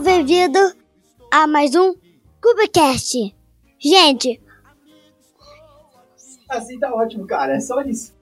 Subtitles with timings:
[0.00, 0.74] Sejam bem-vindos
[1.30, 1.94] a mais um
[2.40, 3.36] Cubicast.
[3.78, 4.40] Gente,
[6.48, 7.56] Assim tá ótimo, cara.
[7.56, 8.14] É só isso.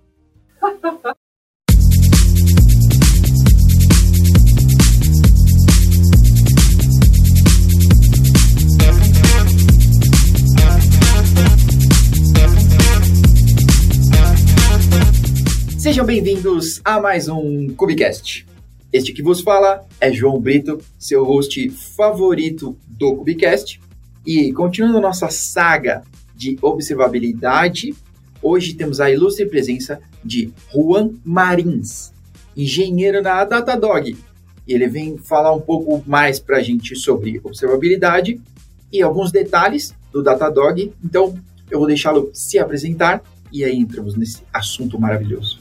[15.79, 18.45] Sejam bem-vindos a mais um Cubicast.
[18.91, 23.79] Este que vos fala é João Brito, seu host favorito do Cubicast.
[24.27, 26.03] E continuando nossa saga
[26.35, 27.95] de observabilidade,
[28.43, 32.15] hoje temos a ilustre presença de Juan Marins,
[32.57, 34.17] engenheiro da Datadog.
[34.67, 38.41] Ele vem falar um pouco mais para a gente sobre observabilidade
[38.91, 40.95] e alguns detalhes do Datadog.
[41.05, 41.39] Então,
[41.71, 45.61] eu vou deixá-lo se apresentar e aí entramos nesse assunto maravilhoso.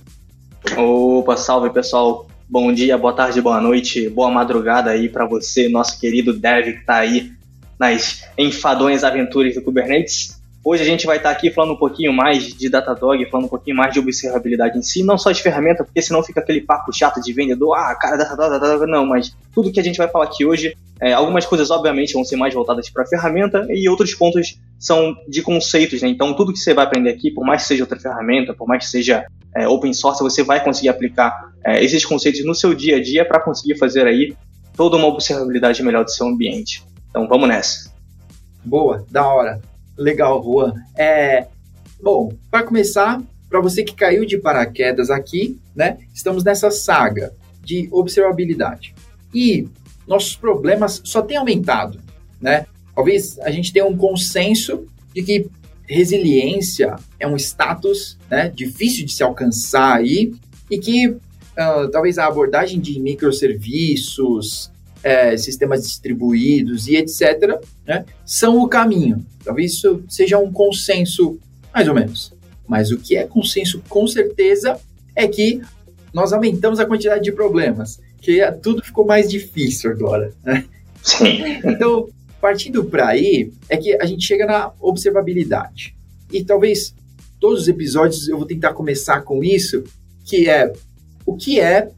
[0.78, 2.28] Opa, salve pessoal.
[2.50, 6.86] Bom dia, boa tarde, boa noite, boa madrugada aí para você, nosso querido Dev que
[6.86, 7.34] tá aí
[7.78, 10.42] nas enfadonhas aventuras do Kubernetes.
[10.64, 13.76] Hoje a gente vai estar aqui falando um pouquinho mais de Datadog, falando um pouquinho
[13.76, 17.20] mais de observabilidade em si, não só de ferramenta, porque senão fica aquele papo chato
[17.20, 20.46] de vendedor, ah, cara, Datadog, Datadog, não, mas tudo que a gente vai falar aqui
[20.46, 24.58] hoje, é, algumas coisas obviamente vão ser mais voltadas para a ferramenta e outros pontos
[24.80, 26.08] são de conceitos, né?
[26.08, 28.86] Então tudo que você vai aprender aqui, por mais que seja outra ferramenta, por mais
[28.86, 32.96] que seja é, open source, você vai conseguir aplicar é, esses conceitos no seu dia
[32.96, 34.34] a dia para conseguir fazer aí
[34.74, 36.82] toda uma observabilidade melhor do seu ambiente.
[37.10, 37.92] Então vamos nessa.
[38.64, 39.62] Boa, da hora.
[39.98, 40.74] Legal, Juan.
[40.96, 41.48] É,
[42.02, 45.98] bom, para começar, para você que caiu de paraquedas aqui, né?
[46.14, 48.96] Estamos nessa saga de observabilidade.
[49.34, 49.68] E
[50.08, 52.00] nossos problemas só têm aumentado,
[52.40, 52.66] né?
[52.96, 55.50] Talvez a gente tenha um consenso de que
[55.86, 60.34] resiliência é um status né, difícil de se alcançar aí
[60.70, 61.18] e que
[61.58, 64.72] uh, talvez a abordagem de microserviços,
[65.04, 69.26] é, sistemas distribuídos e etc., né, são o caminho.
[69.44, 71.40] Talvez isso seja um consenso,
[71.74, 72.34] mais ou menos.
[72.68, 74.80] Mas o que é consenso com certeza
[75.16, 75.62] é que
[76.14, 80.34] nós aumentamos a quantidade de problemas, que tudo ficou mais difícil agora.
[80.44, 80.66] Né?
[81.02, 81.60] Sim.
[81.64, 82.10] Então,
[82.42, 85.96] partindo para aí, é que a gente chega na observabilidade.
[86.32, 86.94] E talvez
[87.40, 89.84] todos os episódios eu vou tentar começar com isso,
[90.26, 90.74] que é
[91.28, 91.90] o que é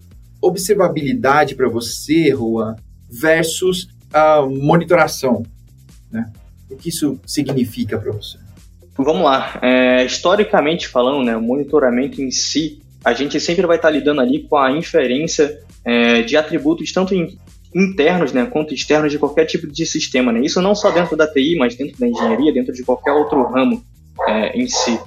[0.42, 2.76] observabilidade para você, Juan,
[3.08, 5.44] versus a monitoração,
[6.12, 6.32] né?
[6.70, 8.40] O que isso significa para você?
[8.98, 9.60] Vamos lá.
[9.62, 14.44] É, historicamente falando, né, o monitoramento em si, a gente sempre vai estar lidando ali
[14.44, 17.38] com a inferência é, de atributos tanto in,
[17.74, 20.42] internos, né, quanto externos de qualquer tipo de sistema, né?
[20.42, 23.84] Isso não só dentro da TI, mas dentro da engenharia, dentro de qualquer outro ramo
[24.28, 25.00] é, em si.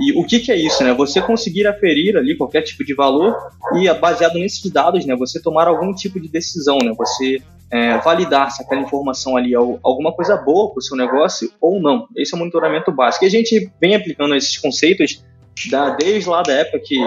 [0.00, 0.92] E o que, que, é isso, né?
[0.94, 3.34] Você conseguir aferir ali qualquer tipo de valor
[3.74, 6.92] e, baseado nesses dados, né, você tomar algum tipo de decisão, né?
[6.96, 11.50] Você é, validar se aquela informação ali é alguma coisa boa para o seu negócio
[11.60, 12.06] ou não.
[12.16, 13.24] Esse é o monitoramento básico.
[13.24, 15.24] E a gente vem aplicando esses conceitos
[15.70, 16.98] da, desde lá da época que,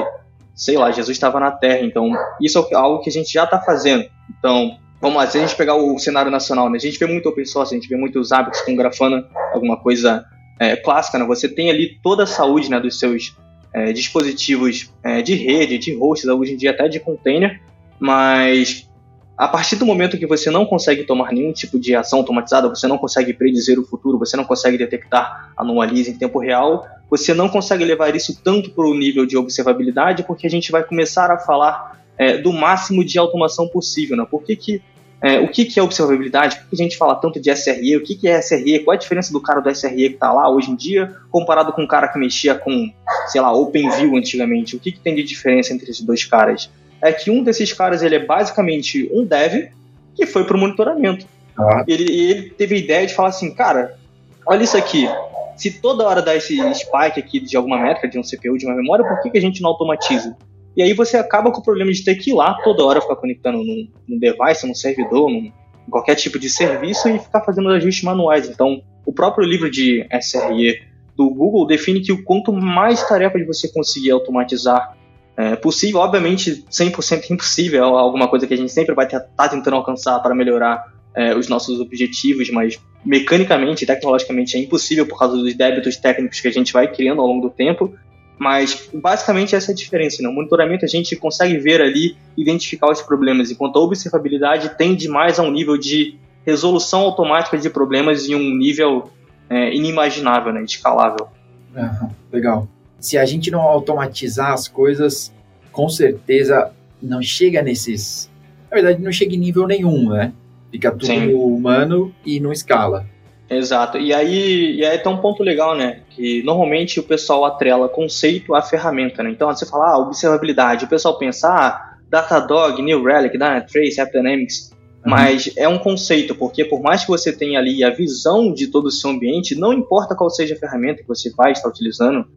[0.56, 1.86] sei lá, Jesus estava na Terra.
[1.86, 4.06] Então, isso é algo que a gente já está fazendo.
[4.40, 6.78] Então, vamos lá, se a gente pegar o cenário nacional, né?
[6.78, 9.24] A gente vê muito open source, a gente vê muitos hábitos com Grafana,
[9.54, 10.26] alguma coisa
[10.60, 11.26] é, clássica, né?
[11.26, 13.36] Você tem ali toda a saúde né, dos seus
[13.74, 17.62] é, dispositivos é, de rede, de hosts, hoje em dia até de container,
[18.00, 18.90] mas
[19.38, 22.88] a partir do momento que você não consegue tomar nenhum tipo de ação automatizada, você
[22.88, 27.50] não consegue predizer o futuro, você não consegue detectar anomalias em tempo real, você não
[27.50, 31.38] consegue levar isso tanto para o nível de observabilidade, porque a gente vai começar a
[31.38, 34.16] falar é, do máximo de automação possível.
[34.16, 34.26] Né?
[34.30, 34.82] Por que, que
[35.26, 38.04] é, o que, que é observabilidade, por que a gente fala tanto de SRE, o
[38.04, 40.48] que, que é SRE, qual é a diferença do cara do SRE que está lá
[40.48, 42.94] hoje em dia, comparado com o cara que mexia com,
[43.26, 46.70] sei lá, OpenView antigamente, o que, que tem de diferença entre esses dois caras?
[47.02, 49.72] É que um desses caras ele é basicamente um dev
[50.14, 51.26] que foi para o monitoramento.
[51.58, 51.84] Ah.
[51.88, 53.98] Ele, ele teve a ideia de falar assim, cara,
[54.46, 55.10] olha isso aqui,
[55.58, 58.76] se toda hora dá esse spike aqui de alguma métrica, de um CPU, de uma
[58.76, 60.38] memória, por que, que a gente não automatiza?
[60.76, 63.16] E aí você acaba com o problema de ter que ir lá toda hora ficar
[63.16, 65.52] conectando num, num device, num servidor, num,
[65.90, 68.50] qualquer tipo de serviço e ficar fazendo ajustes manuais.
[68.50, 70.82] Então, o próprio livro de SRE
[71.16, 74.96] do Google define que o quanto mais tarefas você conseguir automatizar
[75.38, 79.50] é possível, obviamente 100% impossível, é alguma coisa que a gente sempre vai estar tá
[79.50, 85.36] tentando alcançar para melhorar é, os nossos objetivos, mas mecanicamente, tecnologicamente é impossível por causa
[85.36, 87.94] dos débitos técnicos que a gente vai criando ao longo do tempo.
[88.38, 90.22] Mas basicamente essa é a diferença.
[90.22, 90.36] No né?
[90.36, 95.44] monitoramento a gente consegue ver ali, identificar os problemas, enquanto a observabilidade tende mais a
[95.44, 99.10] um nível de resolução automática de problemas em um nível
[99.50, 101.28] é, inimaginável, né, escalável.
[101.76, 102.68] Uhum, legal.
[103.00, 105.34] Se a gente não automatizar as coisas,
[105.72, 106.72] com certeza
[107.02, 108.30] não chega nesses.
[108.70, 110.34] Na verdade, não chega em nível nenhum, né?
[110.72, 111.34] Fica tudo Sim.
[111.34, 113.06] humano e não escala.
[113.50, 113.98] Exato.
[113.98, 116.02] E aí, e aí tem um ponto legal, né?
[116.10, 119.30] Que normalmente o pessoal atrela conceito à ferramenta, né?
[119.30, 120.86] Então, você fala, ah, observabilidade.
[120.86, 124.72] O pessoal pensa, ah, Datadog, New Relic, Dynatrace, AppDynamics.
[125.06, 125.12] Uhum.
[125.12, 128.88] Mas é um conceito, porque por mais que você tenha ali a visão de todo
[128.88, 132.28] o seu ambiente, não importa qual seja a ferramenta que você vai estar utilizando,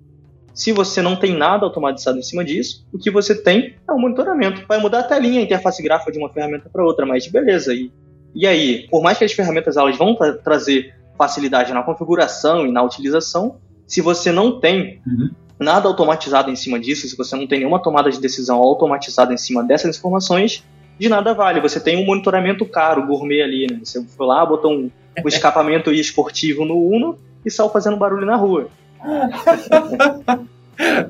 [0.53, 3.99] se você não tem nada automatizado em cima disso, o que você tem é o
[3.99, 4.65] monitoramento.
[4.67, 7.73] Vai mudar a linha, a interface gráfica de uma ferramenta para outra, mas beleza.
[7.73, 7.93] E,
[8.35, 12.71] e aí, por mais que as ferramentas elas vão tra trazer facilidade na configuração e
[12.71, 13.57] na utilização,
[13.87, 15.31] se você não tem uhum.
[15.59, 19.37] nada automatizado em cima disso, se você não tem nenhuma tomada de decisão automatizada em
[19.37, 20.63] cima dessas informações,
[20.99, 21.61] de nada vale.
[21.61, 23.81] Você tem um monitoramento caro, gourmet ali, né?
[23.83, 24.91] Você foi lá, botou um,
[25.25, 28.69] um escapamento esportivo no Uno e saiu fazendo barulho na rua.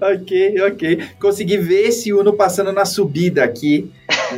[0.00, 1.08] ok, ok.
[1.20, 3.90] Consegui ver esse Uno passando na subida aqui,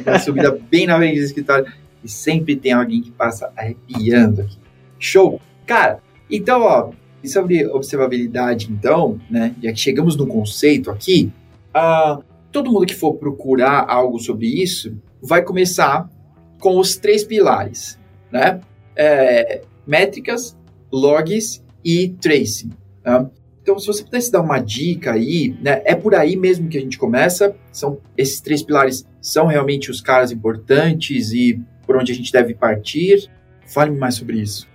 [0.04, 1.72] na subida bem na frente do escritório.
[2.02, 4.56] E sempre tem alguém que passa arrepiando aqui.
[4.98, 5.40] Show!
[5.70, 6.90] Cara, então, ó,
[7.22, 11.32] e sobre observabilidade, então, né, já que chegamos no conceito aqui,
[11.72, 12.20] uh,
[12.50, 16.10] todo mundo que for procurar algo sobre isso vai começar
[16.58, 17.96] com os três pilares,
[18.32, 18.60] né?
[18.96, 20.58] É, métricas,
[20.92, 22.70] logs e tracing.
[23.04, 23.30] Tá?
[23.62, 26.80] Então, se você pudesse dar uma dica aí, né, é por aí mesmo que a
[26.80, 27.54] gente começa.
[27.70, 32.54] São esses três pilares são realmente os caras importantes e por onde a gente deve
[32.54, 33.30] partir.
[33.68, 34.69] Fale-me mais sobre isso.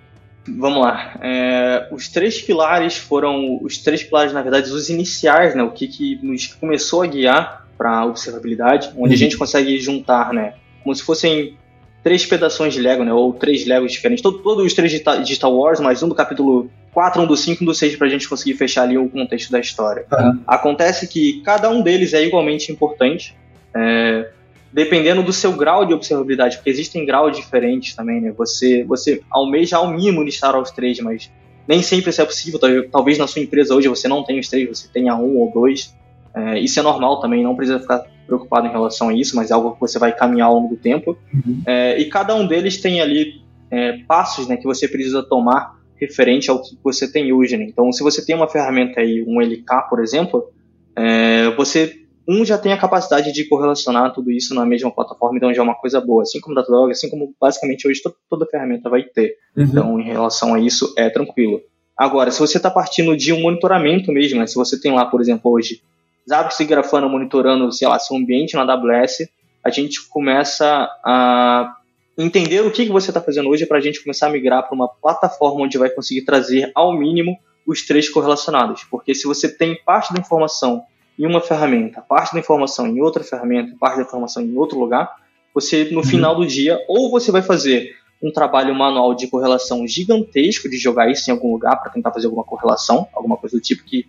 [0.48, 1.18] Vamos lá.
[1.22, 5.64] É, os três pilares foram os três pilares, na verdade, os iniciais, né?
[5.64, 9.14] O que, que nos começou a guiar para a observabilidade, onde uhum.
[9.14, 10.54] a gente consegue juntar, né?
[10.84, 11.58] Como se fossem
[12.04, 13.12] três pedaços de Lego, né?
[13.12, 14.22] Ou três Legos diferentes.
[14.22, 17.64] Todo, todos os três de Star Wars, mas um do capítulo 4, um do 5
[17.64, 20.06] um do 6 para a gente conseguir fechar ali o contexto da história.
[20.12, 20.40] Uhum.
[20.46, 23.36] Acontece que cada um deles é igualmente importante.
[23.76, 24.30] É,
[24.76, 28.34] dependendo do seu grau de observabilidade, porque existem graus diferentes também, né?
[28.38, 31.32] Você, você almeja ao mínimo listar aos três, mas
[31.66, 32.60] nem sempre isso é possível.
[32.92, 35.96] Talvez na sua empresa hoje você não tenha os três, você tenha um ou dois.
[36.36, 39.54] É, isso é normal também, não precisa ficar preocupado em relação a isso, mas é
[39.54, 41.18] algo que você vai caminhar ao longo do tempo.
[41.34, 41.62] Uhum.
[41.66, 46.50] É, e cada um deles tem ali é, passos né, que você precisa tomar referente
[46.50, 47.56] ao que você tem hoje.
[47.56, 47.64] Né?
[47.64, 50.52] Então, se você tem uma ferramenta aí, um LK, por exemplo,
[50.98, 55.54] é, você um já tem a capacidade de correlacionar tudo isso na mesma plataforma, então
[55.54, 58.90] já é uma coisa boa, assim como Datadog, assim como basicamente hoje toda, toda ferramenta
[58.90, 59.36] vai ter.
[59.56, 59.64] Uhum.
[59.64, 61.62] Então, em relação a isso, é tranquilo.
[61.96, 65.22] Agora, se você está partindo de um monitoramento mesmo, né, se você tem lá, por
[65.22, 65.82] exemplo, hoje,
[66.28, 69.30] Zabbix e Grafana monitorando, sei lá, seu ambiente na AWS,
[69.64, 70.66] a gente começa
[71.04, 71.76] a
[72.18, 74.76] entender o que, que você está fazendo hoje para a gente começar a migrar para
[74.76, 77.38] uma plataforma onde vai conseguir trazer ao mínimo
[77.68, 78.84] os três correlacionados.
[78.86, 80.84] Porque se você tem parte da informação
[81.18, 85.16] em uma ferramenta, parte da informação em outra ferramenta, parte da informação em outro lugar,
[85.54, 86.04] você no uhum.
[86.04, 91.10] final do dia ou você vai fazer um trabalho manual de correlação gigantesco de jogar
[91.10, 94.06] isso em algum lugar para tentar fazer alguma correlação, alguma coisa do tipo que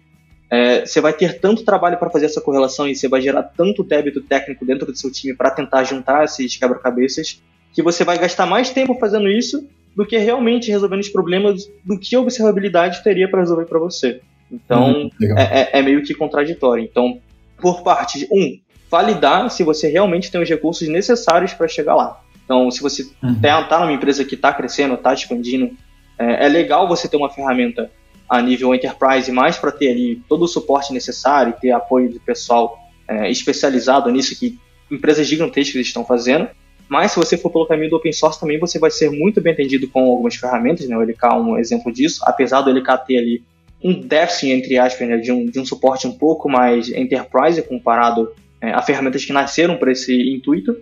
[0.48, 3.82] é, você vai ter tanto trabalho para fazer essa correlação e você vai gerar tanto
[3.82, 7.42] débito técnico dentro do seu time para tentar juntar esses quebra-cabeças
[7.72, 11.98] que você vai gastar mais tempo fazendo isso do que realmente resolvendo os problemas do
[11.98, 14.20] que a observabilidade teria para resolver para você.
[14.50, 16.84] Então, uhum, é, é, é, meio que contraditório.
[16.84, 17.20] Então,
[17.60, 18.58] por parte de, um,
[18.90, 22.20] validar se você realmente tem os recursos necessários para chegar lá.
[22.44, 23.68] Então, se você está uhum.
[23.68, 25.70] tá numa empresa que está crescendo, está expandindo,
[26.18, 27.90] é, é, legal você ter uma ferramenta
[28.28, 32.18] a nível enterprise mais para ter ali todo o suporte necessário e ter apoio de
[32.18, 34.58] pessoal é, especializado nisso que
[34.90, 36.48] empresas gigantescas estão fazendo.
[36.88, 39.52] Mas se você for pelo caminho do open source também, você vai ser muito bem
[39.52, 40.96] entendido com algumas ferramentas, né?
[40.96, 43.42] O LK é um exemplo disso, apesar do LK ter ali
[43.82, 48.32] um déficit, entre aspas, né, de, um, de um suporte um pouco mais enterprise comparado
[48.60, 50.76] é, a ferramentas que nasceram para esse intuito.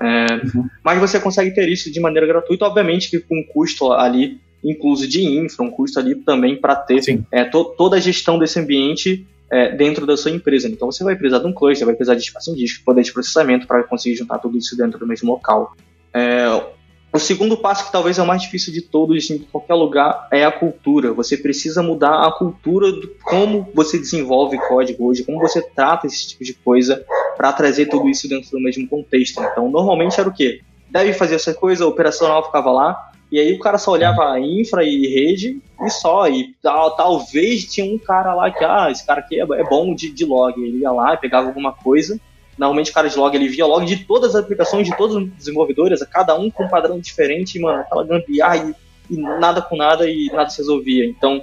[0.00, 0.68] É, uhum.
[0.82, 5.06] Mas você consegue ter isso de maneira gratuita, obviamente que com um custo ali incluso
[5.06, 9.26] de infra, um custo ali também para ter é, to, toda a gestão desse ambiente
[9.50, 10.68] é, dentro da sua empresa.
[10.68, 13.12] Então você vai precisar de um cluster, vai precisar de espaço em disco, poder de
[13.12, 15.76] processamento para conseguir juntar tudo isso dentro do mesmo local.
[17.10, 20.44] O segundo passo, que talvez é o mais difícil de todos em qualquer lugar, é
[20.44, 21.12] a cultura.
[21.14, 26.28] Você precisa mudar a cultura de como você desenvolve código hoje, como você trata esse
[26.28, 27.02] tipo de coisa
[27.36, 29.40] para trazer tudo isso dentro do mesmo contexto.
[29.42, 30.60] Então, normalmente era o quê?
[30.90, 34.84] Deve fazer essa coisa, a operacional ficava lá, e aí o cara só olhava infra
[34.84, 36.28] e rede e só.
[36.28, 39.94] E tal, talvez tinha um cara lá que, ah, esse cara aqui é, é bom
[39.94, 40.60] de, de log.
[40.60, 42.20] Ele ia lá, pegava alguma coisa
[42.58, 45.28] Normalmente o cara de log ele via log de todas as aplicações de todos os
[45.30, 48.56] desenvolvedores, cada um com um padrão diferente, mano, aquela gambiarra
[49.10, 51.04] e, e, nada com nada e nada se resolvia.
[51.04, 51.42] Então,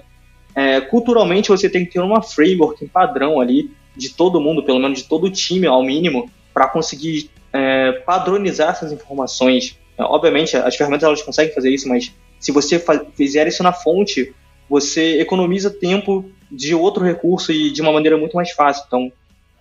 [0.53, 4.79] é, culturalmente você tem que ter uma framework, um padrão ali de todo mundo, pelo
[4.79, 10.75] menos de todo o time ao mínimo, para conseguir é, padronizar essas informações Obviamente, as
[10.75, 12.83] ferramentas elas conseguem fazer isso, mas se você
[13.15, 14.33] fizer isso na fonte,
[14.69, 18.83] você economiza tempo de outro recurso e de uma maneira muito mais fácil.
[18.87, 19.11] Então,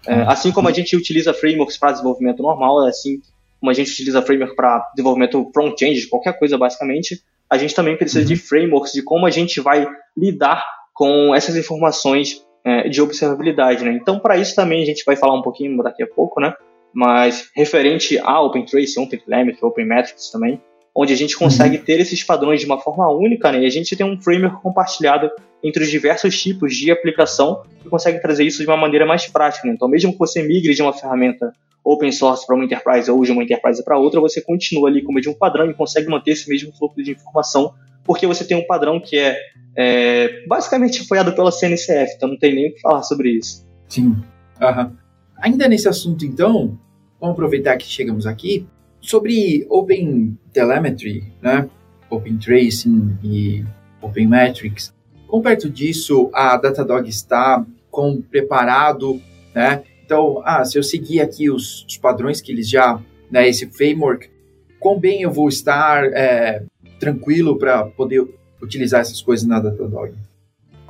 [0.07, 3.21] é, assim como a gente utiliza frameworks para desenvolvimento normal, é assim
[3.61, 7.97] como a gente utiliza framework para desenvolvimento front-end, de qualquer coisa basicamente, a gente também
[7.97, 8.27] precisa uhum.
[8.27, 13.93] de frameworks de como a gente vai lidar com essas informações é, de observabilidade, né?
[13.93, 16.55] Então, para isso também a gente vai falar um pouquinho daqui a pouco, né?
[16.93, 20.61] Mas referente a OpenTrace, OpenTelemetry, OpenMetrics também,
[20.95, 21.85] onde a gente consegue uhum.
[21.85, 23.63] ter esses padrões de uma forma única, né?
[23.63, 25.31] E a gente tem um framework compartilhado
[25.63, 29.67] entre os diversos tipos de aplicação que consegue trazer isso de uma maneira mais prática.
[29.67, 29.75] Né?
[29.75, 33.33] Então, mesmo que você migre de uma ferramenta open source para uma enterprise ou de
[33.33, 36.49] uma enterprise para outra, você continua ali como de um padrão e consegue manter esse
[36.49, 37.75] mesmo fluxo de informação,
[38.05, 39.37] porque você tem um padrão que é,
[39.77, 43.67] é basicamente apoiado pela CNCF, então não tem nem o que falar sobre isso.
[43.89, 44.17] Sim.
[44.61, 44.97] Uhum.
[45.39, 46.79] Ainda nesse assunto, então,
[47.21, 48.67] vamos aproveitar que chegamos aqui,
[49.05, 51.69] sobre Open Telemetry, né?
[52.09, 53.65] Open Tracing e
[54.01, 54.95] Open Metrics.
[55.27, 59.21] Como perto disso a Datadog está com preparado,
[59.55, 59.83] né?
[60.05, 64.29] Então, ah, se eu seguir aqui os, os padrões que eles já, né, esse framework,
[64.79, 66.63] quão bem eu vou estar é,
[66.99, 68.27] tranquilo para poder
[68.61, 70.15] utilizar essas coisas na Datadog?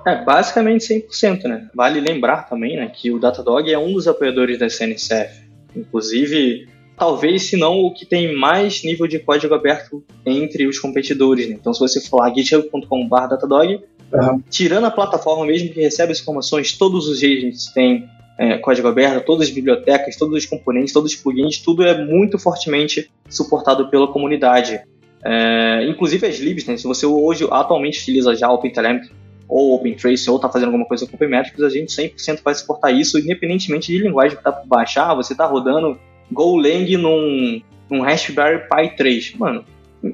[0.07, 1.71] É, basicamente 100%, né?
[1.75, 5.45] Vale lembrar também, né, que o Datadog é um dos apoiadores da CNCF.
[5.75, 11.49] Inclusive, talvez, se não, o que tem mais nível de código aberto entre os competidores,
[11.49, 11.57] né?
[11.59, 13.81] Então, se você for lá github.com.br Datadog,
[14.13, 14.43] uhum.
[14.51, 18.09] tirando a plataforma mesmo que recebe as informações, todos os agents têm
[18.39, 22.39] é, código aberto, todas as bibliotecas, todos os componentes, todos os plugins, tudo é muito
[22.39, 24.81] fortemente suportado pela comunidade.
[25.25, 26.77] É, inclusive as libs, né?
[26.77, 29.11] Se você hoje atualmente utiliza já OpenTelemetry
[29.49, 33.19] ou OpenTrace ou está fazendo alguma coisa com OpenMetrics, a gente 100% vai suportar isso,
[33.19, 35.15] independentemente de linguagem que está por baixar.
[35.15, 35.99] Você está rodando
[36.33, 39.65] Golang num, num Raspberry Pi 3, mano,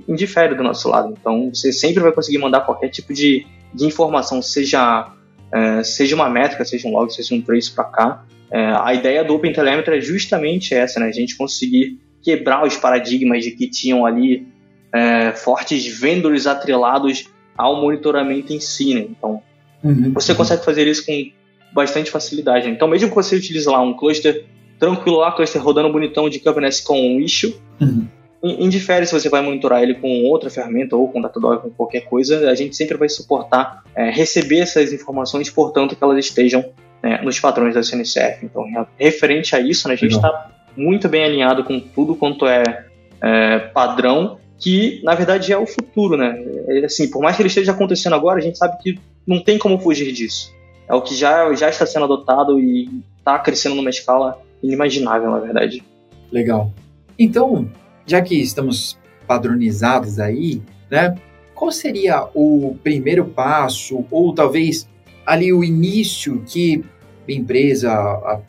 [0.09, 1.15] indifere do nosso lado.
[1.19, 5.13] Então você sempre vai conseguir mandar qualquer tipo de, de informação, seja
[5.53, 8.25] é, seja uma métrica, seja um log, seja um trace para cá.
[8.51, 11.07] É, a ideia do OpenTelemetry é justamente essa, né?
[11.07, 14.47] A gente conseguir quebrar os paradigmas de que tinham ali
[14.93, 17.25] é, fortes vendors atrelados
[17.57, 19.01] ao monitoramento em si, né?
[19.01, 19.43] Então,
[19.83, 20.13] uhum.
[20.13, 21.31] você consegue fazer isso com
[21.73, 22.67] bastante facilidade.
[22.67, 22.73] Né?
[22.73, 24.45] Então, mesmo que você utilize lá um cluster
[24.81, 28.09] tranquilo lá, cluster rodando bonitão de Kubernetes com um issue, uhum
[28.43, 32.51] indifere se você vai monitorar ele com outra ferramenta ou com Datadog, com qualquer coisa,
[32.51, 36.65] a gente sempre vai suportar é, receber essas informações, portanto, que elas estejam
[37.03, 38.45] né, nos padrões da CNCF.
[38.45, 38.65] Então,
[38.99, 42.87] referente a isso, né, a gente está muito bem alinhado com tudo quanto é,
[43.21, 46.39] é, padrão, que na verdade é o futuro, né?
[46.69, 49.59] É, assim, por mais que ele esteja acontecendo agora, a gente sabe que não tem
[49.59, 50.55] como fugir disso.
[50.89, 55.39] É o que já, já está sendo adotado e está crescendo numa escala inimaginável, na
[55.39, 55.83] verdade.
[56.31, 56.73] Legal.
[57.19, 57.69] Então,
[58.07, 61.15] já que estamos padronizados aí, né?
[61.55, 64.89] Qual seria o primeiro passo, ou talvez
[65.27, 66.83] ali o início que
[67.29, 68.41] a empresa, a,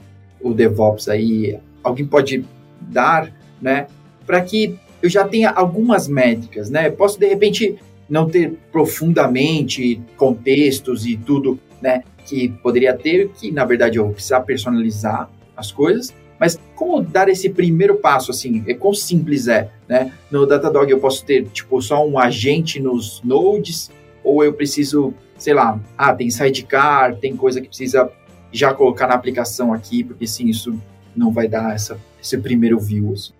[0.41, 2.45] o DevOps aí, alguém pode
[2.79, 3.87] dar, né?
[4.25, 6.89] Para que eu já tenha algumas métricas, né?
[6.89, 7.77] Posso de repente
[8.09, 12.03] não ter profundamente contextos e tudo, né?
[12.25, 15.29] Que poderia ter, que na verdade eu vou precisar personalizar
[15.61, 20.11] as coisas, mas como dar esse primeiro passo, assim, é quão simples é, né?
[20.31, 23.91] No Datadog eu posso ter, tipo, só um agente nos nodes,
[24.23, 28.11] ou eu preciso, sei lá, ah, tem sidecar, tem coisa que precisa
[28.51, 30.77] já colocar na aplicação aqui, porque sim, isso
[31.15, 33.13] não vai dar essa, esse primeiro view.
[33.13, 33.33] Assim.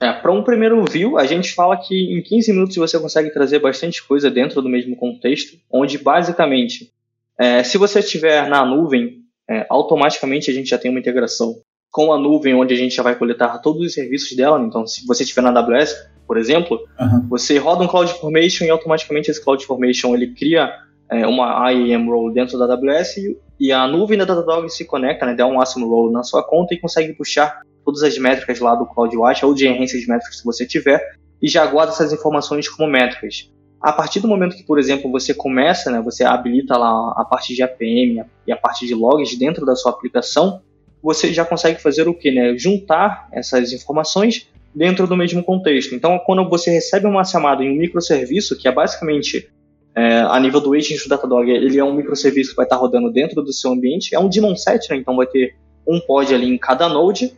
[0.00, 3.60] É, para um primeiro view, a gente fala que em 15 minutos você consegue trazer
[3.60, 6.90] bastante coisa dentro do mesmo contexto, onde basicamente,
[7.38, 9.21] é, se você estiver na nuvem,
[9.52, 11.56] é, automaticamente a gente já tem uma integração
[11.90, 14.58] com a nuvem, onde a gente já vai coletar todos os serviços dela.
[14.64, 15.94] Então, se você estiver na AWS,
[16.26, 17.28] por exemplo, uhum.
[17.28, 20.72] você roda um CloudFormation e automaticamente esse CloudFormation ele cria
[21.10, 25.26] é, uma IAM role dentro da AWS e, e a nuvem da Datadog se conecta,
[25.26, 28.74] né, dá um awesome role na sua conta e consegue puxar todas as métricas lá
[28.74, 31.02] do CloudWatch ou de de métricas que você tiver
[31.42, 33.50] e já guarda essas informações como métricas.
[33.82, 37.52] A partir do momento que, por exemplo, você começa, né, você habilita lá a parte
[37.52, 40.62] de APM e a parte de logs dentro da sua aplicação,
[41.02, 42.56] você já consegue fazer o que, né?
[42.56, 45.96] Juntar essas informações dentro do mesmo contexto.
[45.96, 49.50] Então, quando você recebe uma chamada em um microserviço, que é basicamente
[49.96, 53.10] é, a nível do agent do Datadog, ele é um microserviço que vai estar rodando
[53.10, 54.96] dentro do seu ambiente, é um daemon set, né?
[54.96, 57.32] Então vai ter um pod ali em cada node.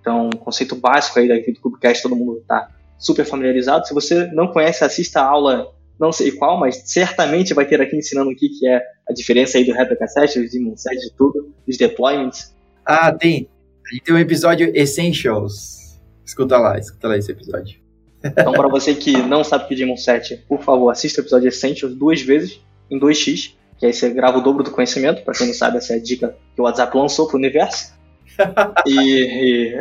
[0.00, 3.86] Então, conceito básico aí do Kubecast, todo mundo está super familiarizado.
[3.86, 7.96] Se você não conhece, assista a aula, não sei qual, mas certamente vai ter aqui
[7.96, 11.12] ensinando o que, que é a diferença aí do Replica Set, do daemon set, de
[11.12, 12.54] tudo, dos deployments.
[12.84, 13.48] Ah, tem.
[13.86, 16.00] A gente tem um episódio Essentials.
[16.24, 17.78] Escuta lá, escuta lá esse episódio.
[18.24, 21.24] Então, para você que não sabe o que é Demon 7, por favor, assista o
[21.24, 22.60] episódio Essentials duas vezes,
[22.90, 25.22] em 2x, que aí você grava o dobro do conhecimento.
[25.22, 27.93] Para quem não sabe, essa é a dica que o WhatsApp lançou para o universo.
[28.86, 29.76] e, e...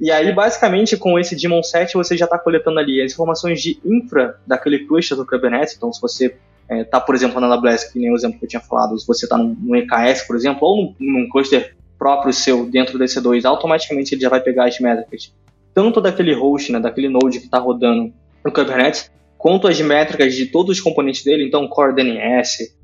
[0.06, 3.78] e, aí, basicamente, com esse Demon 7, você já está coletando ali as informações de
[3.84, 5.74] infra daquele cluster do Kubernetes.
[5.76, 8.44] Então, se você está, é, tá, por exemplo, na AWS, que nem o exemplo que
[8.44, 12.32] eu tinha falado, se você está num, EKS, por exemplo, ou num, num cluster próprio
[12.32, 15.32] seu dentro do EC2, automaticamente ele já vai pegar as métricas,
[15.72, 18.12] tanto daquele host, né, daquele node que está rodando
[18.44, 22.75] no Kubernetes, quanto as métricas de todos os componentes dele, então Core DNS,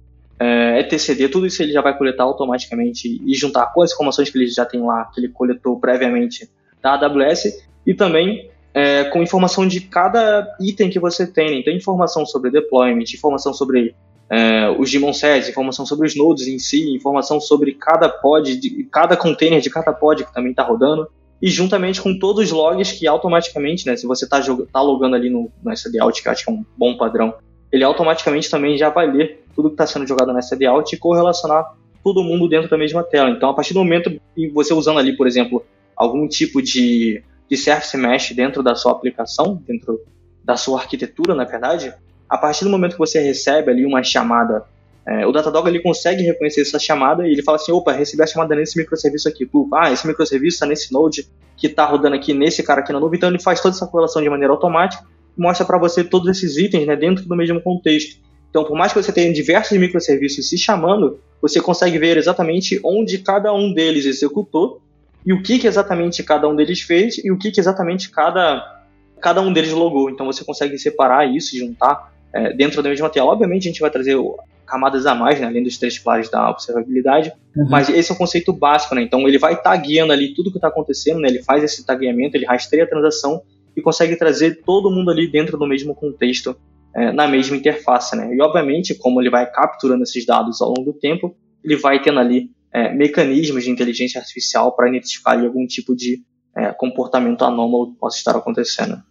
[0.43, 4.37] é, etcd, tudo isso ele já vai coletar automaticamente e juntar com as informações que
[4.37, 6.51] ele já tem lá, que ele coletou previamente
[6.83, 11.61] da AWS, e também é, com informação de cada item que você tem.
[11.61, 13.95] Então, informação sobre deployment, informação sobre
[14.29, 18.83] é, os daemon sets, informação sobre os nodes em si, informação sobre cada pod, de,
[18.91, 21.07] cada container de cada pod que também está rodando,
[21.41, 24.41] e juntamente com todos os logs que automaticamente, né, se você está
[24.73, 27.33] tá logando ali no, no SDAuth, que eu acho que é um bom padrão,
[27.71, 31.75] ele automaticamente também já vai ler tudo que está sendo jogado no SDAuth e correlacionar
[32.03, 33.31] todo mundo dentro da mesma tela.
[33.31, 35.65] Então, a partir do momento que você usando ali, por exemplo,
[35.97, 40.01] algum tipo de, de Surface Mesh dentro da sua aplicação, dentro
[40.45, 41.95] da sua arquitetura, na verdade,
[42.29, 44.65] a partir do momento que você recebe ali uma chamada,
[45.07, 48.27] é, o Datadog ele consegue reconhecer essa chamada e ele fala assim, opa, recebi a
[48.27, 52.63] chamada nesse microserviço aqui, ah, esse microserviço está nesse node que está rodando aqui nesse
[52.63, 55.05] cara aqui na nuvem, então ele faz toda essa correlação de maneira automática
[55.37, 58.21] e mostra para você todos esses itens né, dentro do mesmo contexto.
[58.53, 63.17] Então, por mais que você tenha diversos microserviços se chamando, você consegue ver exatamente onde
[63.17, 64.83] cada um deles executou
[65.25, 68.85] e o que, que exatamente cada um deles fez e o que, que exatamente cada,
[69.23, 70.11] cada um deles logou.
[70.11, 73.33] Então, você consegue separar isso e juntar é, dentro da mesma tela.
[73.33, 74.19] Obviamente, a gente vai trazer
[74.67, 77.69] camadas a mais, né, além dos três pilares da observabilidade, uhum.
[77.71, 79.03] mas esse é o conceito básico, né?
[79.03, 81.29] Então ele vai tagueando ali tudo que está acontecendo, né?
[81.29, 83.43] Ele faz esse tagueamento, ele rastreia a transação
[83.77, 86.57] e consegue trazer todo mundo ali dentro do mesmo contexto,
[86.95, 88.35] é, na mesma interface, né?
[88.35, 92.19] E obviamente, como ele vai capturando esses dados ao longo do tempo, ele vai tendo
[92.19, 96.23] ali é, mecanismos de inteligência artificial para identificar ali, algum tipo de
[96.57, 99.03] é, comportamento anômalo que possa estar acontecendo.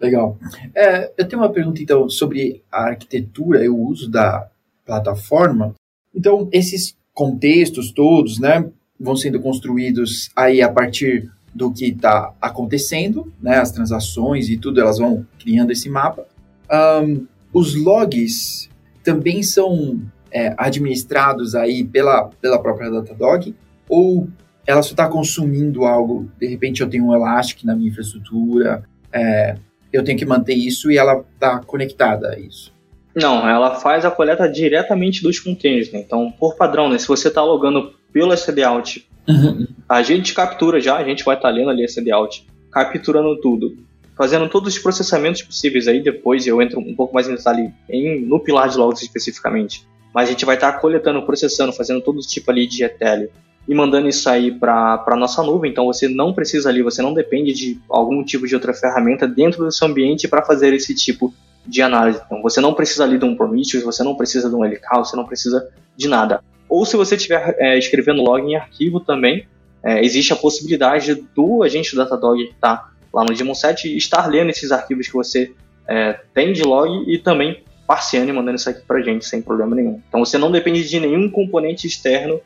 [0.00, 0.38] Legal.
[0.74, 4.48] É, eu tenho uma pergunta, então, sobre a arquitetura e o uso da
[4.86, 5.74] plataforma.
[6.14, 8.64] Então, esses contextos todos, né,
[8.98, 14.80] vão sendo construídos aí a partir do que está acontecendo, né, as transações e tudo,
[14.80, 16.26] elas vão criando esse mapa.
[16.70, 18.68] Um, os logs
[19.02, 23.54] também são é, administrados aí pela, pela própria Datadog,
[23.88, 24.28] ou
[24.66, 29.56] ela só está consumindo algo, de repente eu tenho um Elastic na minha infraestrutura, é,
[29.92, 32.72] eu tenho que manter isso e ela está conectada a isso.
[33.14, 36.00] Não, ela faz a coleta diretamente dos containers, né?
[36.00, 36.98] Então, por padrão, né?
[36.98, 39.66] Se você está logando pelo SDAuth, uhum.
[39.88, 43.76] a gente captura já, a gente vai estar tá lendo ali SDAuth, capturando tudo,
[44.18, 48.20] fazendo todos os processamentos possíveis aí, depois eu entro um pouco mais em detalhe em,
[48.20, 49.86] no pilar de logs especificamente.
[50.12, 53.28] Mas a gente vai estar tá coletando, processando, fazendo todo tipo ali de ETL
[53.68, 55.70] e mandando isso aí para a nossa nuvem.
[55.70, 59.64] Então você não precisa ali, você não depende de algum tipo de outra ferramenta dentro
[59.64, 61.32] do seu ambiente para fazer esse tipo
[61.64, 62.20] de análise.
[62.26, 65.16] Então você não precisa ali de um Prometheus, você não precisa de um LK, você
[65.16, 66.42] não precisa de nada.
[66.68, 69.46] Ou se você estiver é, escrevendo log em arquivo também,
[69.84, 74.26] é, existe a possibilidade do agente do Datadog que está lá no Daemon 7 estar
[74.26, 75.52] lendo esses arquivos que você
[75.86, 79.74] é, tem de log e também parciando e mandando isso aqui para gente sem problema
[79.74, 80.00] nenhum.
[80.08, 82.40] Então você não depende de nenhum componente externo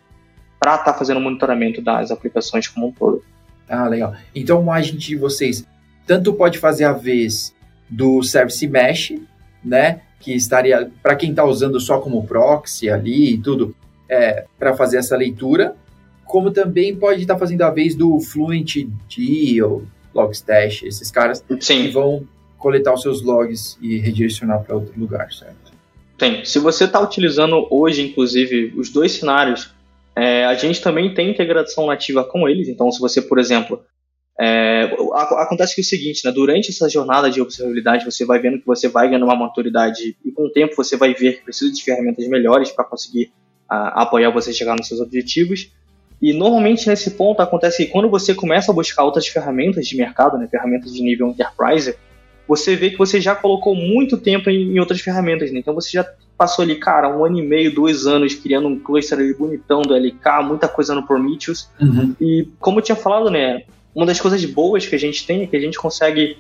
[0.60, 3.24] para estar tá fazendo o monitoramento das aplicações como um todo.
[3.68, 4.14] Ah, legal.
[4.34, 5.66] Então o agente de vocês
[6.06, 7.52] tanto pode fazer a vez
[7.90, 9.14] do Service Mesh,
[9.64, 10.00] né?
[10.20, 13.74] Que estaria, para quem está usando só como proxy ali e tudo,
[14.08, 15.74] é, para fazer essa leitura,
[16.24, 18.76] como também pode estar tá fazendo a vez do Fluent
[19.08, 19.82] D ou
[20.14, 21.82] Logstash, esses caras Sim.
[21.82, 22.26] que vão
[22.58, 25.72] coletar os seus logs e redirecionar para outro lugar, certo?
[26.16, 26.44] Tem.
[26.44, 29.74] Se você está utilizando hoje, inclusive, os dois cenários
[30.14, 33.82] é, a gente também tem integração nativa com eles, então se você, por exemplo,
[34.38, 38.58] é, acontece que é o seguinte, né, durante essa jornada de observabilidade, você vai vendo
[38.58, 41.72] que você vai ganhando uma maturidade e com o tempo você vai ver que precisa
[41.72, 43.32] de ferramentas melhores para conseguir
[43.68, 45.72] a, apoiar você a chegar nos seus objetivos.
[46.22, 50.38] E normalmente nesse ponto acontece que quando você começa a buscar outras ferramentas de mercado,
[50.38, 51.96] né, ferramentas de nível enterprise,
[52.46, 55.58] você vê que você já colocou muito tempo em, em outras ferramentas, né?
[55.58, 56.06] Então você já
[56.38, 59.94] passou ali, cara, um ano e meio, dois anos criando um cluster ali bonitão do
[59.94, 61.68] LK, muita coisa no Prometheus.
[61.80, 62.14] Uhum.
[62.20, 65.46] E como eu tinha falado, né, uma das coisas boas que a gente tem é
[65.46, 66.36] que a gente consegue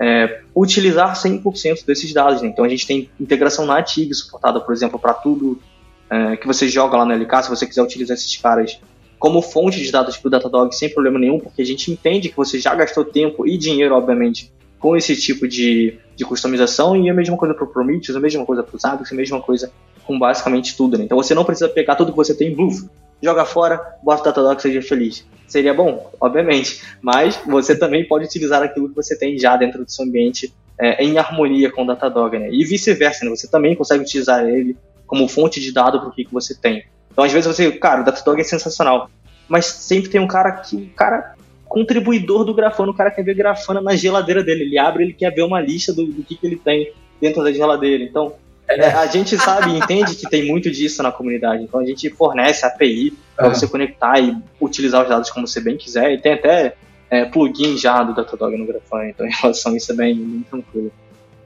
[0.00, 2.40] é, utilizar 100% desses dados.
[2.40, 2.48] Né?
[2.48, 5.60] Então a gente tem integração nativa suportada, por exemplo, para tudo
[6.08, 8.78] é, que você joga lá no LK, se você quiser utilizar esses caras
[9.26, 12.36] como fonte de dados para o Datadog sem problema nenhum, porque a gente entende que
[12.36, 17.14] você já gastou tempo e dinheiro, obviamente, com esse tipo de, de customização e a
[17.14, 19.72] mesma coisa para o Prometheus, a mesma coisa para os Zabbix, a mesma coisa
[20.04, 20.96] com basicamente tudo.
[20.96, 21.06] Né?
[21.06, 22.88] Então você não precisa pegar tudo que você tem em Bluff,
[23.20, 25.26] joga fora, bota o Datadog seja feliz.
[25.48, 29.90] Seria bom, obviamente, mas você também pode utilizar aquilo que você tem já dentro do
[29.90, 32.48] seu ambiente é, em harmonia com o Datadog, né?
[32.52, 33.30] E vice-versa, né?
[33.32, 36.84] Você também consegue utilizar ele como fonte de dado para o que, que você tem.
[37.16, 39.08] Então, às vezes você, cara, o Datadog é sensacional,
[39.48, 41.34] mas sempre tem um cara que, um cara
[41.66, 44.62] contribuidor do Grafana, o cara quer ver Grafana na geladeira dele.
[44.62, 47.52] Ele abre, ele quer ver uma lista do, do que, que ele tem dentro da
[47.52, 48.02] geladeira.
[48.02, 48.34] Então,
[48.68, 51.62] é, a gente sabe e entende que tem muito disso na comunidade.
[51.62, 55.76] Então, a gente fornece API para você conectar e utilizar os dados como você bem
[55.76, 56.12] quiser.
[56.12, 56.74] E tem até
[57.10, 59.08] é, plugin já do Datadog no Grafana.
[59.10, 60.92] Então, em relação a isso, é bem, bem tranquilo.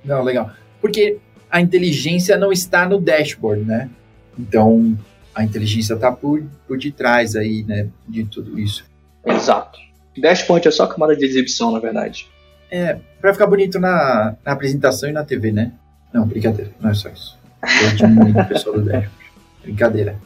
[0.05, 0.51] Não, legal.
[0.81, 1.19] Porque
[1.51, 3.91] a inteligência não está no dashboard, né?
[4.39, 4.97] Então,
[5.41, 8.85] a inteligência está por, por detrás aí, né, de tudo isso.
[9.25, 9.79] Exato.
[10.19, 12.29] Dashboard é só camada de exibição, na verdade.
[12.71, 15.73] É, pra ficar bonito na, na apresentação e na TV, né?
[16.13, 17.39] Não, brincadeira, não é só isso.
[17.63, 19.11] Eu admiro o pessoal do Dashboard.
[19.63, 20.17] Brincadeira.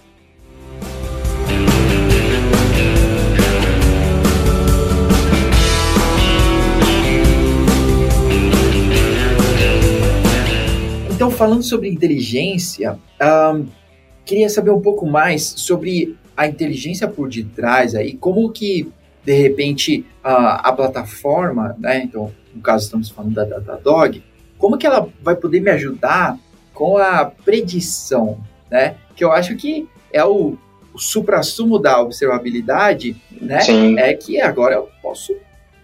[11.13, 12.99] Então, falando sobre inteligência,
[13.55, 13.67] um,
[14.25, 18.91] queria saber um pouco mais sobre a inteligência por detrás aí, como que
[19.25, 22.03] de repente a, a plataforma, né?
[22.03, 24.23] Então, no caso estamos falando da Datadog,
[24.59, 26.39] como que ela vai poder me ajudar
[26.73, 28.39] com a predição,
[28.71, 28.97] né?
[29.15, 30.57] Que eu acho que é o,
[30.93, 33.61] o supra-sumo da observabilidade, né?
[33.61, 33.99] Sim.
[33.99, 35.35] É que agora eu posso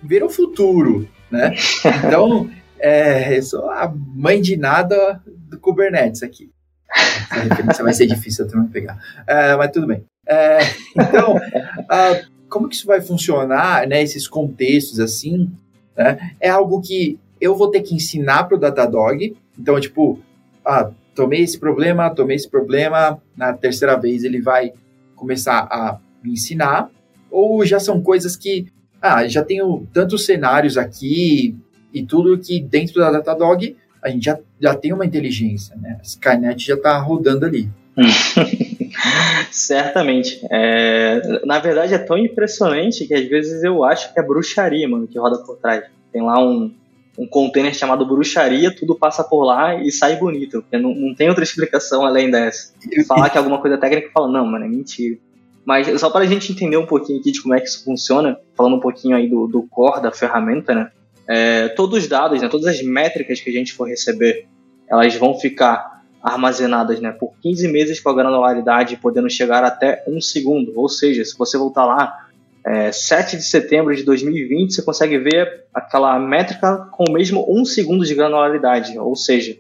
[0.03, 1.55] ver o futuro, né?
[2.07, 6.51] Então, é, eu sou a mãe de nada do Kubernetes aqui.
[6.95, 8.99] Essa referência vai ser difícil turma pegar.
[9.27, 10.05] É, mas tudo bem.
[10.27, 10.59] É,
[10.97, 14.03] então, uh, como que isso vai funcionar, né?
[14.03, 15.51] Esses contextos assim,
[15.97, 16.35] né?
[16.41, 19.37] É algo que eu vou ter que ensinar para o Datadog.
[19.59, 20.19] Então, tipo,
[20.65, 23.21] ah, tomei esse problema, tomei esse problema.
[23.37, 24.73] Na terceira vez ele vai
[25.15, 26.91] começar a me ensinar.
[27.31, 28.67] Ou já são coisas que,
[29.01, 31.57] ah, já tenho tantos cenários aqui
[31.93, 35.99] e tudo que dentro da Datadog a gente já, já tem uma inteligência, né?
[35.99, 37.69] A Skynet já está rodando ali.
[39.51, 40.41] Certamente.
[40.51, 45.07] É, na verdade, é tão impressionante que às vezes eu acho que é bruxaria, mano,
[45.07, 45.85] que roda por trás.
[46.13, 46.73] Tem lá um,
[47.19, 50.65] um container chamado bruxaria, tudo passa por lá e sai bonito.
[50.73, 52.73] Não, não tem outra explicação além dessa.
[53.07, 55.19] Falar que é alguma coisa técnica fala, não, mano, é mentira.
[55.65, 58.39] Mas só para a gente entender um pouquinho aqui de como é que isso funciona,
[58.57, 60.91] falando um pouquinho aí do, do core da ferramenta, né?
[61.33, 64.49] É, todos os dados, né, todas as métricas que a gente for receber,
[64.89, 70.21] elas vão ficar armazenadas né, por 15 meses com a granularidade podendo chegar até um
[70.21, 70.73] segundo.
[70.75, 72.27] Ou seja, se você voltar lá
[72.67, 77.65] é, 7 de setembro de 2020, você consegue ver aquela métrica com o mesmo um
[77.65, 78.99] segundo de granularidade.
[78.99, 79.57] Ou seja,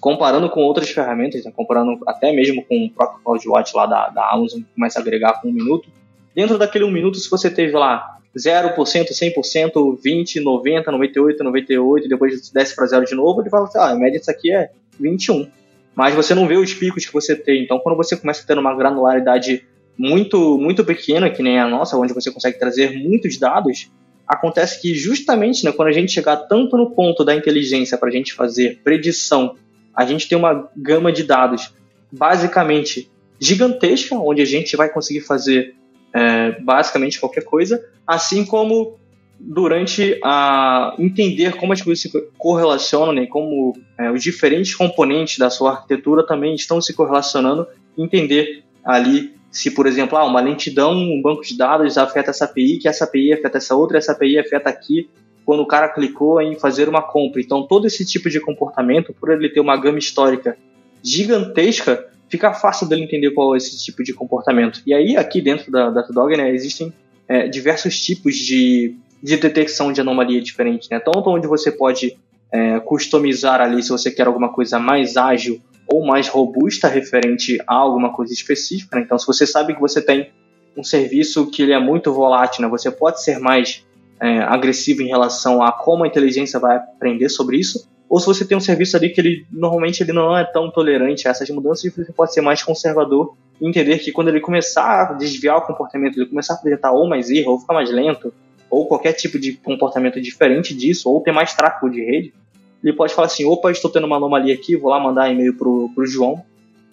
[0.00, 4.30] comparando com outras ferramentas, né, comparando até mesmo com o próprio CloudWatch lá da, da
[4.30, 5.88] Amazon, que começa a agregar com um minuto,
[6.36, 12.08] dentro daquele um minuto, se você teve lá 0%, 100%, 20, 90, 98, 98, e
[12.08, 14.70] depois desce para zero de novo, ele fala assim, ah, a média disso aqui é
[14.98, 15.48] 21
[15.94, 17.62] mas você não vê os picos que você tem.
[17.62, 19.66] Então, quando você começa a ter uma granularidade
[19.98, 23.90] muito, muito pequena, que nem a nossa, onde você consegue trazer muitos dados,
[24.26, 28.12] acontece que justamente né, quando a gente chegar tanto no ponto da inteligência para a
[28.12, 29.56] gente fazer predição,
[29.94, 31.74] a gente tem uma gama de dados
[32.10, 35.74] basicamente gigantesca, onde a gente vai conseguir fazer
[36.14, 38.98] é, basicamente qualquer coisa, assim como
[39.38, 45.48] durante a entender como as coisas se correlacionam, né, como é, os diferentes componentes da
[45.48, 51.20] sua arquitetura também estão se correlacionando, entender ali se, por exemplo, ah, uma lentidão, um
[51.20, 54.68] banco de dados afeta essa API, que essa API afeta essa outra, essa API afeta
[54.68, 55.08] aqui,
[55.44, 57.40] quando o cara clicou em fazer uma compra.
[57.40, 60.56] Então, todo esse tipo de comportamento, por ele ter uma gama histórica
[61.02, 64.82] gigantesca, fica fácil dele entender qual é esse tipo de comportamento.
[64.86, 66.92] E aí, aqui dentro da Datadog, né, existem
[67.28, 70.98] é, diversos tipos de de detecção de anomalia diferente, né?
[70.98, 72.16] Tanto onde você pode
[72.50, 77.74] é, customizar ali se você quer alguma coisa mais ágil ou mais robusta referente a
[77.74, 78.96] alguma coisa específica.
[78.96, 79.02] Né?
[79.02, 80.30] Então, se você sabe que você tem
[80.76, 82.68] um serviço que ele é muito volátil, né?
[82.68, 83.84] você pode ser mais
[84.20, 87.88] é, agressivo em relação a como a inteligência vai aprender sobre isso.
[88.10, 91.28] Ou se você tem um serviço ali que ele normalmente ele não é tão tolerante
[91.28, 95.12] a essas mudanças, você pode ser mais conservador e entender que quando ele começar a
[95.12, 98.34] desviar o comportamento, ele começar a apresentar ou mais erro, ou ficar mais lento,
[98.68, 102.34] ou qualquer tipo de comportamento diferente disso, ou ter mais tráfego de rede,
[102.82, 105.68] ele pode falar assim: opa, estou tendo uma anomalia aqui, vou lá mandar e-mail para
[105.68, 106.42] o João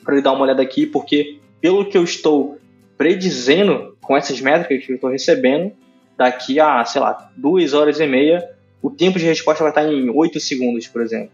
[0.04, 2.60] para ele dar uma olhada aqui, porque pelo que eu estou
[2.96, 5.72] predizendo com essas métricas que eu estou recebendo,
[6.16, 10.10] daqui a, sei lá, duas horas e meia, o tempo de resposta vai estar em
[10.10, 11.32] 8 segundos, por exemplo.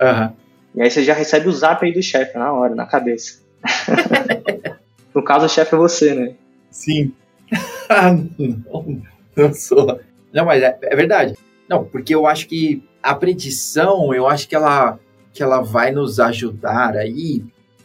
[0.00, 0.32] Aham.
[0.74, 3.40] E aí você já recebe o zap aí do chefe na hora, na cabeça.
[5.14, 6.34] no caso, o chefe é você, né?
[6.70, 7.12] Sim.
[7.86, 9.02] Ah, não,
[9.36, 10.00] não sou.
[10.32, 11.36] Não, mas é, é verdade.
[11.68, 14.98] Não, porque eu acho que a predição, eu acho que ela,
[15.34, 17.44] que ela vai nos ajudar aí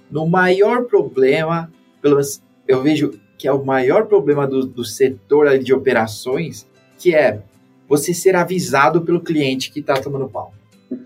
[0.10, 1.70] no maior problema,
[2.02, 6.68] pelo menos eu vejo que é o maior problema do, do setor de operações,
[6.98, 7.42] que é
[7.90, 10.54] você ser avisado pelo cliente que está tomando pau.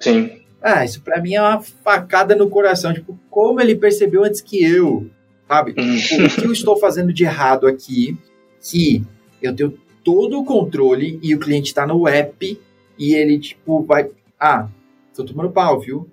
[0.02, 0.44] Sim.
[0.62, 2.94] Ah, isso pra mim é uma facada no coração.
[2.94, 5.10] Tipo, como ele percebeu antes que eu,
[5.48, 5.74] sabe?
[5.78, 6.26] Uhum.
[6.26, 8.18] o que eu estou fazendo de errado aqui,
[8.62, 9.02] que
[9.42, 12.60] eu tenho todo o controle e o cliente está no app
[13.00, 14.10] e ele, tipo, vai.
[14.40, 14.68] Ah,
[15.16, 16.10] tô tomando pau, viu?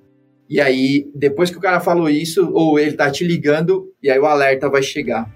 [0.49, 4.19] E aí, depois que o cara falou isso, ou ele tá te ligando, e aí
[4.19, 5.31] o alerta vai chegar.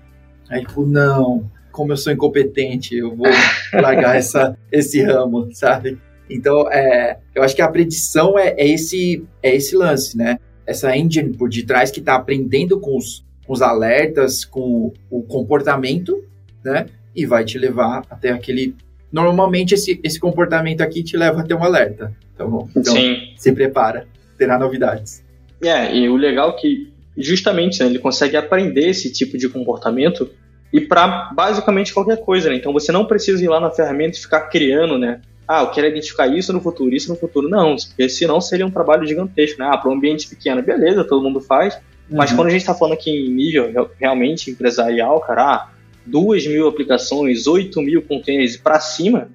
[0.49, 3.27] Aí, tipo, não, como eu sou incompetente, eu vou
[3.73, 5.99] largar essa, esse ramo, sabe?
[6.31, 10.39] Então, é, eu acho que a predição é, é, esse, é esse lance, né?
[10.65, 16.25] Essa engine por detrás que está aprendendo com os, com os alertas, com o comportamento,
[16.65, 16.87] né?
[17.15, 18.75] E vai te levar até aquele.
[19.13, 22.13] Normalmente, esse, esse comportamento aqui te leva até um alerta.
[22.39, 22.69] Tá bom?
[22.75, 23.17] Então, Sim.
[23.37, 24.07] se prepara,
[24.39, 25.23] terá novidades.
[25.63, 30.31] É, e o legal é que, justamente, né, ele consegue aprender esse tipo de comportamento
[30.75, 32.57] e para basicamente qualquer coisa, né?
[32.57, 35.21] Então você não precisa ir lá na ferramenta e ficar criando, né?
[35.47, 37.49] Ah, eu quero identificar isso no futuro, isso no futuro.
[37.49, 39.69] Não, porque senão seria um trabalho gigantesco, né?
[39.71, 41.79] Ah, para um ambiente pequeno, beleza, todo mundo faz.
[42.11, 42.37] Mas Uhum.
[42.37, 45.69] quando a gente está falando aqui em nível real- realmente empresarial, cara, ah,
[46.05, 49.29] duas mil aplicações, 8 mil containers para cima,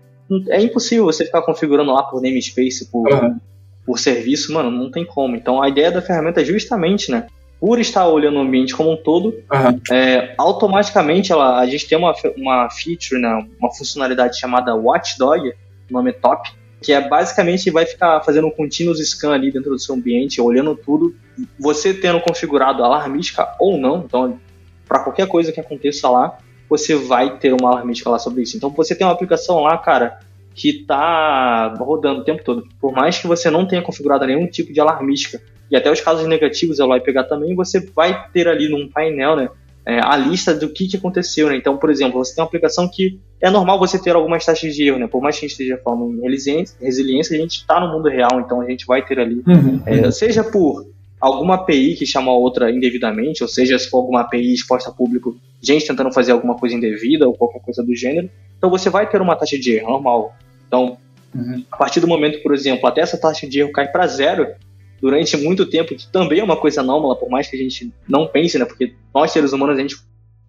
[0.49, 3.38] é impossível você ficar configurando lá por namespace, por, Uhum.
[3.86, 5.36] por serviço, mano, não tem como.
[5.36, 7.28] Então a ideia da ferramenta é justamente, né?
[7.60, 9.80] Por estar olhando o ambiente como um todo, Aham.
[9.91, 15.50] é, automaticamente ela, a gente tem uma, uma feature, né, uma funcionalidade chamada Watchdog,
[15.89, 19.72] o nome é top, que é basicamente vai ficar fazendo um continuous scan ali dentro
[19.72, 21.13] do seu ambiente, olhando tudo,
[21.60, 24.39] você tendo configurado alarmística ou não, então
[24.88, 26.38] para qualquer coisa que aconteça lá,
[26.69, 28.56] você vai ter uma alarmística lá sobre isso.
[28.56, 30.19] Então você tem uma aplicação lá, cara,
[30.56, 32.67] que tá rodando o tempo todo.
[32.82, 36.27] Por mais que você não tenha configurado nenhum tipo de alarmística, e até os casos
[36.27, 39.49] negativos ela vai pegar também, você vai ter ali num painel, né,
[39.86, 41.55] é, a lista do que, que aconteceu, né?
[41.55, 44.84] Então, por exemplo, você tem uma aplicação que é normal você ter algumas taxas de
[44.88, 45.08] erro, né?
[45.08, 46.21] Por mais que a gente esteja falando em
[46.82, 49.82] resiliência, a gente está no mundo real, então a gente vai ter ali Uhum.
[49.86, 50.86] é, seja por
[51.19, 54.93] alguma API que chama a outra indevidamente, ou seja, se for alguma API exposta a
[54.93, 59.10] público, gente tentando fazer alguma coisa indevida ou qualquer coisa do gênero, então você vai
[59.10, 60.36] ter uma taxa de erro normal.
[60.67, 60.97] Então,
[61.34, 61.63] Uhum.
[61.71, 64.47] a partir do momento, por exemplo, até essa taxa de erro cai para zero
[65.01, 68.27] durante muito tempo, que também é uma coisa anômala, por mais que a gente não
[68.27, 68.65] pense, né?
[68.65, 69.95] Porque nós, seres humanos, a gente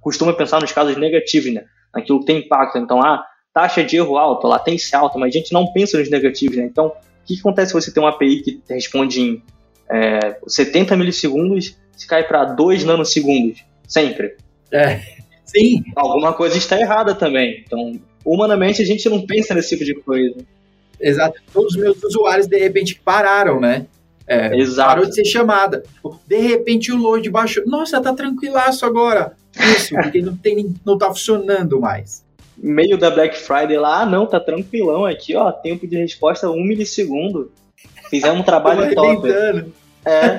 [0.00, 1.64] costuma pensar nos casos negativos, né?
[1.94, 2.78] Naquilo que tem impacto.
[2.78, 6.56] Então, ah, taxa de erro alta, latência alta, mas a gente não pensa nos negativos,
[6.56, 6.64] né?
[6.64, 6.92] Então, o
[7.26, 9.42] que, que acontece se você tem uma API que responde em
[9.90, 13.64] é, 70 milissegundos, se cai para 2 nanosegundos?
[13.86, 14.36] Sempre.
[15.44, 17.64] Sim, Alguma coisa está errada também.
[17.66, 20.36] Então, humanamente, a gente não pensa nesse tipo de coisa.
[21.00, 21.40] exato.
[21.52, 23.86] Todos os meus usuários, de repente, pararam, né?
[24.30, 24.90] É, Exato.
[24.90, 25.82] Parou de ser chamada.
[26.24, 27.64] De repente o load baixou.
[27.66, 29.32] Nossa, tá tranquilaço agora.
[29.76, 32.24] Isso, porque não, tem, não tá funcionando mais.
[32.56, 36.62] meio da Black Friday lá, ah não, tá tranquilão aqui, ó, tempo de resposta 1
[36.62, 37.50] milissegundo.
[38.08, 39.28] Fizemos um trabalho top.
[40.04, 40.38] É.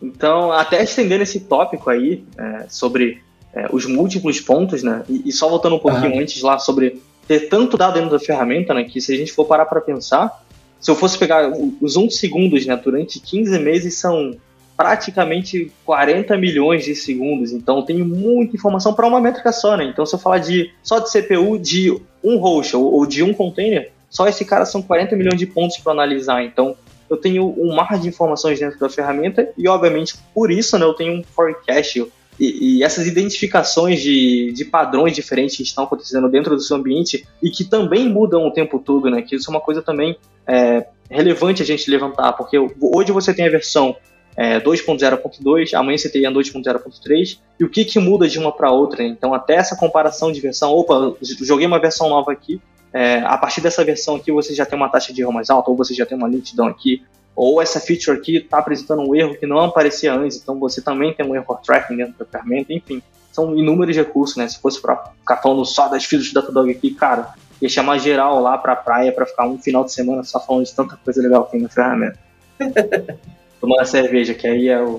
[0.00, 3.20] Então, até estendendo esse tópico aí, é, sobre
[3.52, 6.22] é, os múltiplos pontos, né, e, e só voltando um pouquinho Aham.
[6.22, 9.44] antes lá sobre ter tanto dado dentro da ferramenta, né, que se a gente for
[9.44, 10.44] parar para pensar,
[10.80, 14.36] se eu fosse pegar os 1 segundos, né, durante 15 meses são
[14.76, 19.84] praticamente 40 milhões de segundos, então tem muita informação para uma métrica só, né?
[19.84, 23.34] Então se eu falar de só de CPU de um host ou, ou de um
[23.34, 26.44] container, só esse cara são 40 milhões de pontos para analisar.
[26.44, 26.76] Então
[27.10, 30.94] eu tenho um mar de informações dentro da ferramenta e obviamente por isso, né, eu
[30.94, 32.06] tenho um forecast
[32.38, 37.26] e, e essas identificações de, de padrões diferentes que estão acontecendo dentro do seu ambiente
[37.42, 39.22] e que também mudam o tempo todo, né?
[39.22, 43.46] Que isso é uma coisa também é, relevante a gente levantar, porque hoje você tem
[43.46, 43.96] a versão
[44.36, 48.70] é, 2.0.2, amanhã você tem a 2.0.3, e o que, que muda de uma para
[48.70, 49.02] outra?
[49.02, 49.08] né?
[49.08, 52.60] Então, até essa comparação de versão, opa, joguei uma versão nova aqui,
[52.92, 55.70] é, a partir dessa versão aqui você já tem uma taxa de erro mais alta,
[55.70, 57.02] ou você já tem uma lentidão aqui,
[57.38, 61.14] ou essa feature aqui está apresentando um erro que não aparecia antes, então você também
[61.14, 64.48] tem um erro tracking dentro da ferramenta, enfim, são inúmeros recursos, né?
[64.48, 68.42] Se fosse para ficar falando só das features do Datadog aqui, cara, ia chamar geral
[68.42, 71.44] lá pra praia para ficar um final de semana só falando de tanta coisa legal
[71.44, 72.18] que tem na ferramenta.
[73.60, 74.96] Tomando cerveja, que aí é a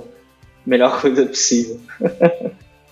[0.66, 1.78] melhor coisa possível.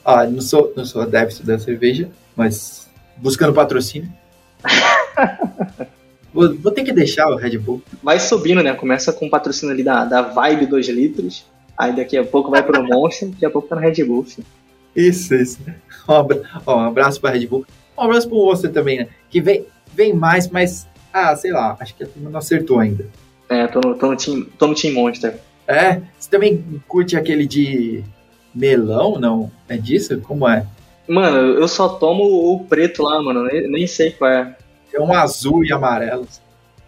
[0.04, 4.12] Ah, não sou, não sou adepto da cerveja, mas buscando patrocínio.
[6.38, 7.82] Vou, vou, ter que deixar o Red Bull.
[8.04, 8.71] Vai subindo, né?
[8.76, 11.43] Começa com o patrocínio ali da, da Vibe 2 litros.
[11.76, 14.23] Aí daqui a pouco vai pro Monster, daqui a pouco tá no Red Bull.
[14.23, 14.45] Filho.
[14.95, 15.60] Isso, isso.
[16.08, 16.41] Um, abra...
[16.65, 17.65] um abraço pra Red Bull.
[17.97, 19.08] Um abraço pro você também, né?
[19.30, 20.88] Que vem, vem mais, mas.
[21.12, 23.06] Ah, sei lá, acho que a turma não acertou ainda.
[23.50, 25.38] É, tô no, tô no, team, tô no Team Monster.
[25.67, 26.00] É?
[26.17, 28.06] Você também curte aquele de
[28.56, 29.52] melão, não?
[29.67, 30.17] É disso?
[30.21, 30.65] Como é?
[31.08, 33.43] Mano, eu só tomo o preto lá, mano.
[33.43, 34.56] Nem, nem sei qual é.
[34.98, 36.28] É um azul e amarelo.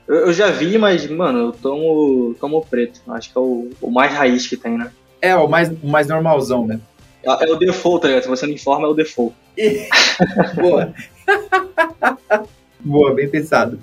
[0.07, 3.01] Eu, eu já vi, mas, mano, eu tomo, tomo preto.
[3.09, 4.91] Acho que é o, o mais raiz que tem, né?
[5.21, 6.79] É, o mais, o mais normalzão, né?
[7.23, 8.23] É, é o default, tá ligado?
[8.23, 9.35] Se você não informa, é o default.
[10.55, 10.93] Boa.
[12.81, 13.79] Boa, bem pensado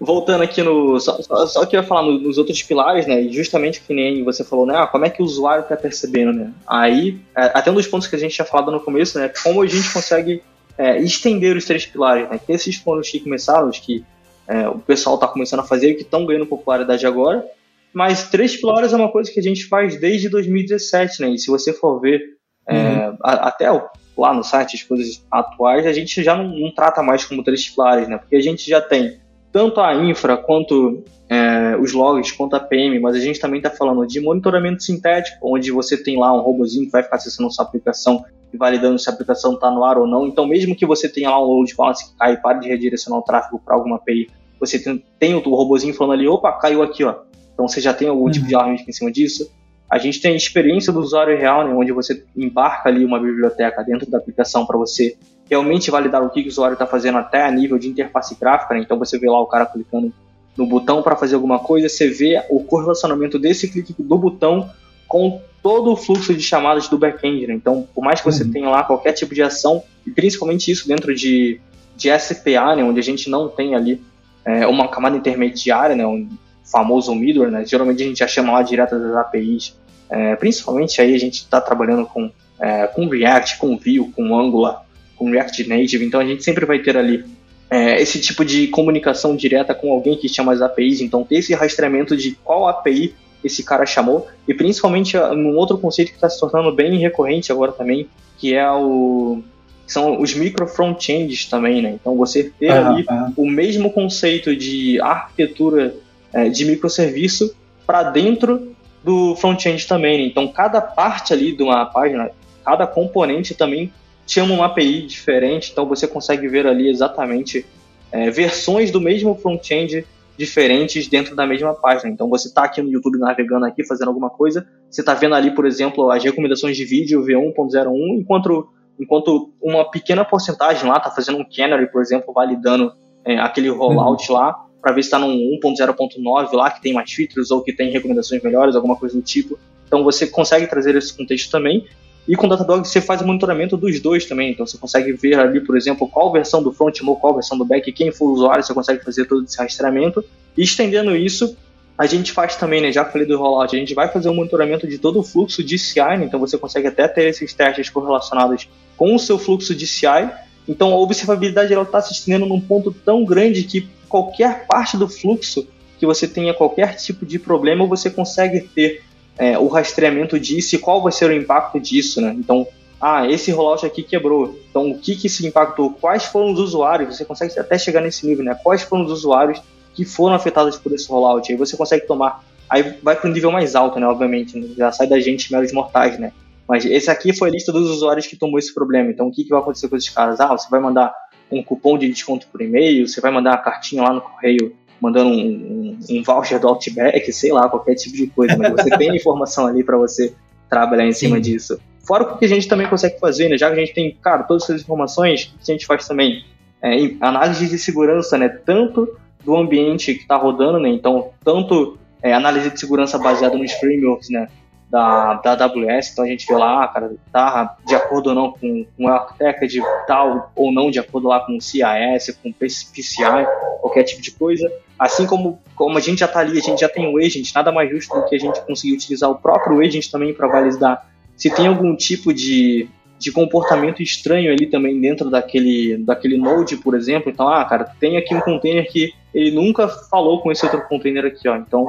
[0.00, 0.98] voltando aqui no.
[0.98, 3.24] Só, só, só que eu ia falar no, nos outros pilares, né?
[3.24, 4.74] Justamente que nem você falou, né?
[4.76, 6.52] Ah, como é que o usuário está percebendo, né?
[6.66, 9.30] Aí, é, até um dos pontos que a gente tinha falado no começo, né?
[9.42, 10.42] Como a gente consegue
[10.80, 12.40] é, estender os três pilares, né?
[12.44, 14.02] Que esses foram os que começaram, os que
[14.48, 17.44] é, o pessoal está começando a fazer, que estão ganhando popularidade agora.
[17.92, 21.28] Mas três pilares é uma coisa que a gente faz desde 2017, né?
[21.28, 22.22] E se você for ver
[22.66, 23.16] é, uhum.
[23.22, 23.70] a, até
[24.16, 27.68] lá no site as coisas atuais, a gente já não, não trata mais como três
[27.68, 28.16] pilares, né?
[28.16, 29.18] Porque a gente já tem
[29.52, 33.70] tanto a infra quanto é, os logs, quanto a PM, mas a gente também está
[33.70, 37.66] falando de monitoramento sintético, onde você tem lá um robozinho que vai ficar acessando sua
[37.66, 40.26] aplicação e validando se a aplicação está no ar ou não.
[40.26, 43.20] Então, mesmo que você tenha lá um load balance que cai e pare de redirecionar
[43.20, 47.04] o tráfego para alguma API, você tem, tem, o robozinho falando ali, opa, caiu aqui,
[47.04, 47.14] ó.
[47.54, 48.30] Então, você já tem algum uhum.
[48.30, 49.50] tipo de alarme em cima disso.
[49.90, 53.82] A gente tem a experiência do usuário real, né, onde você embarca ali uma biblioteca
[53.82, 55.16] dentro da aplicação para você
[55.50, 58.72] realmente validar o que, que o usuário está fazendo até a nível de interface gráfica.
[58.72, 58.82] Né?
[58.82, 60.12] Então você vê lá o cara clicando
[60.56, 64.70] no botão para fazer alguma coisa, você vê o correlacionamento desse clique do botão
[65.08, 67.46] com todo o fluxo de chamadas do back-end.
[67.46, 67.54] Né?
[67.54, 68.52] Então, por mais que você uhum.
[68.52, 71.60] tenha lá qualquer tipo de ação, e principalmente isso dentro de,
[71.96, 74.00] de SPA, né, onde a gente não tem ali
[74.44, 76.28] é, uma camada intermediária, né, um
[76.64, 79.76] famoso middleware, né, geralmente a gente já chama lá direto das APIs.
[80.08, 84.84] É, principalmente aí a gente está trabalhando com, é, com React, com Vue, com Angular,
[85.16, 87.24] com React Native, então a gente sempre vai ter ali
[87.70, 91.54] é, esse tipo de comunicação direta com alguém que chama as APIs, então ter esse
[91.54, 96.28] rastreamento de qual API esse cara chamou, e principalmente ah, um outro conceito que está
[96.28, 99.42] se tornando bem recorrente agora também, que é o
[99.86, 101.98] são os micro frontends também, né?
[102.00, 103.04] Então você ter ali
[103.36, 105.96] o mesmo conceito de arquitetura
[106.32, 108.72] é, de microserviço para dentro
[109.02, 110.18] do front-end também.
[110.18, 110.24] Né?
[110.26, 112.30] Então cada parte ali de uma página,
[112.64, 113.92] cada componente também
[114.24, 117.66] chama uma API diferente, então você consegue ver ali exatamente
[118.12, 120.06] é, versões do mesmo front-end
[120.40, 122.10] diferentes dentro da mesma página.
[122.10, 125.54] Então você está aqui no YouTube navegando aqui, fazendo alguma coisa, você está vendo ali,
[125.54, 128.66] por exemplo, as recomendações de vídeo V1.01, enquanto,
[128.98, 132.90] enquanto uma pequena porcentagem lá está fazendo um canary, por exemplo, validando
[133.22, 134.38] é, aquele rollout uhum.
[134.38, 137.90] lá, para ver se está num 1.0.9 lá, que tem mais features ou que tem
[137.90, 139.58] recomendações melhores, alguma coisa do tipo.
[139.86, 141.86] Então você consegue trazer esse contexto também.
[142.30, 144.52] E com o Datadog você faz o monitoramento dos dois também.
[144.52, 147.64] Então você consegue ver ali, por exemplo, qual versão do front ou qual versão do
[147.64, 150.24] back, quem for o usuário, você consegue fazer todo esse rastreamento.
[150.56, 151.56] E estendendo isso,
[151.98, 152.92] a gente faz também, né?
[152.92, 155.64] Já falei do rollout, a gente vai fazer o um monitoramento de todo o fluxo
[155.64, 159.74] de CI, né, então você consegue até ter esses testes correlacionados com o seu fluxo
[159.74, 160.30] de CI.
[160.68, 165.66] Então a observabilidade está se estendendo num ponto tão grande que qualquer parte do fluxo
[165.98, 169.02] que você tenha qualquer tipo de problema, você consegue ter
[169.40, 172.36] é, o rastreamento disso e qual vai ser o impacto disso, né?
[172.38, 172.68] Então,
[173.00, 174.60] ah, esse rollout aqui quebrou.
[174.68, 175.94] Então, o que que se impactou?
[175.94, 177.16] Quais foram os usuários?
[177.16, 178.54] Você consegue até chegar nesse nível, né?
[178.62, 179.62] Quais foram os usuários
[179.94, 181.50] que foram afetados por esse rollout?
[181.50, 182.44] Aí você consegue tomar.
[182.68, 184.06] Aí vai para um nível mais alto, né?
[184.06, 184.68] Obviamente, né?
[184.76, 186.32] já sai da gente meros mortais, né?
[186.68, 189.10] Mas esse aqui foi a lista dos usuários que tomou esse problema.
[189.10, 190.38] Então, o que, que vai acontecer com esses caras?
[190.38, 191.14] Ah, você vai mandar
[191.50, 195.30] um cupom de desconto por e-mail, você vai mandar uma cartinha lá no correio mandando
[195.30, 199.14] um, um, um, voucher do Outback, sei lá, qualquer tipo de coisa, mas você tem
[199.16, 200.34] informação ali para você
[200.68, 201.26] trabalhar em Sim.
[201.26, 201.80] cima disso.
[202.06, 203.58] Fora o que a gente também consegue fazer, né?
[203.58, 206.44] Já que a gente tem, cara, todas essas informações, a gente faz também
[206.82, 208.48] é, análise de segurança, né?
[208.48, 210.88] Tanto do ambiente que está rodando, né?
[210.88, 214.48] Então, tanto é, análise de segurança baseada nos frameworks, né?
[214.90, 218.84] Da, da AWS, então a gente vê lá, cara, tá de acordo ou não com,
[218.96, 222.52] com a arquitetura de tal ou não de acordo lá com o CIS, com o
[222.52, 223.46] PCI,
[223.80, 224.68] qualquer tipo de coisa.
[225.00, 227.72] Assim como, como a gente já está ali, a gente já tem o agent, nada
[227.72, 231.48] mais justo do que a gente conseguir utilizar o próprio agent também para validar se
[231.48, 232.86] tem algum tipo de,
[233.18, 237.30] de comportamento estranho ali também dentro daquele, daquele node, por exemplo.
[237.30, 241.24] Então, ah, cara, tem aqui um container que ele nunca falou com esse outro container
[241.24, 241.56] aqui, ó.
[241.56, 241.86] Então,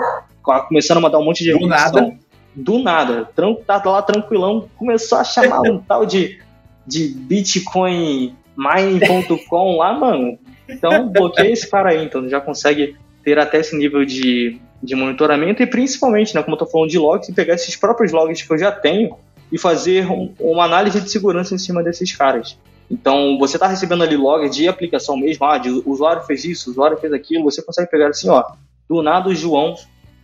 [0.69, 2.17] começando a mandar um monte de Do nada.
[2.55, 3.29] Do nada.
[3.67, 6.39] Tá lá tranquilão, começou a chamar um tal de,
[6.87, 10.39] de Bitcoin Mining.com lá, mano.
[10.71, 12.05] Então, bloqueia esse cara aí.
[12.05, 16.57] Então, já consegue ter até esse nível de, de monitoramento e principalmente, né, como eu
[16.57, 19.15] estou falando de logs, pegar esses próprios logs que eu já tenho
[19.51, 22.57] e fazer um, uma análise de segurança em cima desses caras.
[22.89, 26.69] Então, você está recebendo ali log de aplicação mesmo, ah, de, o usuário fez isso,
[26.69, 28.43] o usuário fez aquilo, você consegue pegar assim, ó,
[28.89, 29.75] do nada o João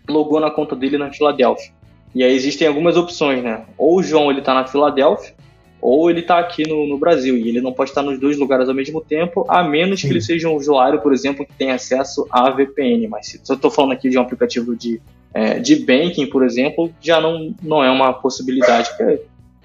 [0.09, 1.71] logou na conta dele na Filadélfia.
[2.13, 3.65] E aí existem algumas opções, né?
[3.77, 5.33] Ou o João ele está na Filadélfia,
[5.81, 8.67] ou ele está aqui no, no, Brasil e ele não pode estar nos dois lugares
[8.67, 10.07] ao mesmo tempo, a menos Sim.
[10.07, 13.07] que ele seja um usuário, por exemplo, que tenha acesso à VPN.
[13.07, 14.99] Mas se eu estou falando aqui de um aplicativo de,
[15.33, 18.89] é, de banking, por exemplo, já não, não é uma possibilidade.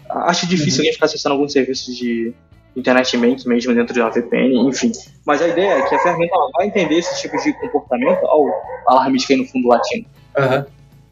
[0.08, 0.78] acho difícil uhum.
[0.80, 2.32] alguém ficar acessando alguns serviços de
[2.76, 4.92] internet banking mesmo dentro de uma VPN, enfim.
[5.26, 8.20] Mas a ideia é que a ferramenta vai entender esses tipos de comportamento.
[8.24, 8.52] Olha
[8.86, 10.06] o alarmista aí no fundo latino.
[10.38, 10.64] Uhum.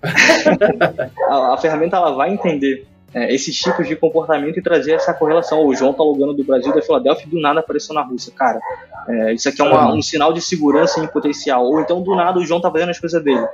[1.29, 5.65] a, a ferramenta ela vai entender é, esses tipos de comportamento e trazer essa correlação.
[5.67, 8.33] O João tá logando do Brasil da Filadélfia e do nada apareceu na Rússia.
[8.35, 8.61] Cara,
[9.09, 11.65] é, isso aqui é uma, um sinal de segurança em potencial.
[11.65, 13.47] Ou então do nada o João tá fazendo as coisas dele.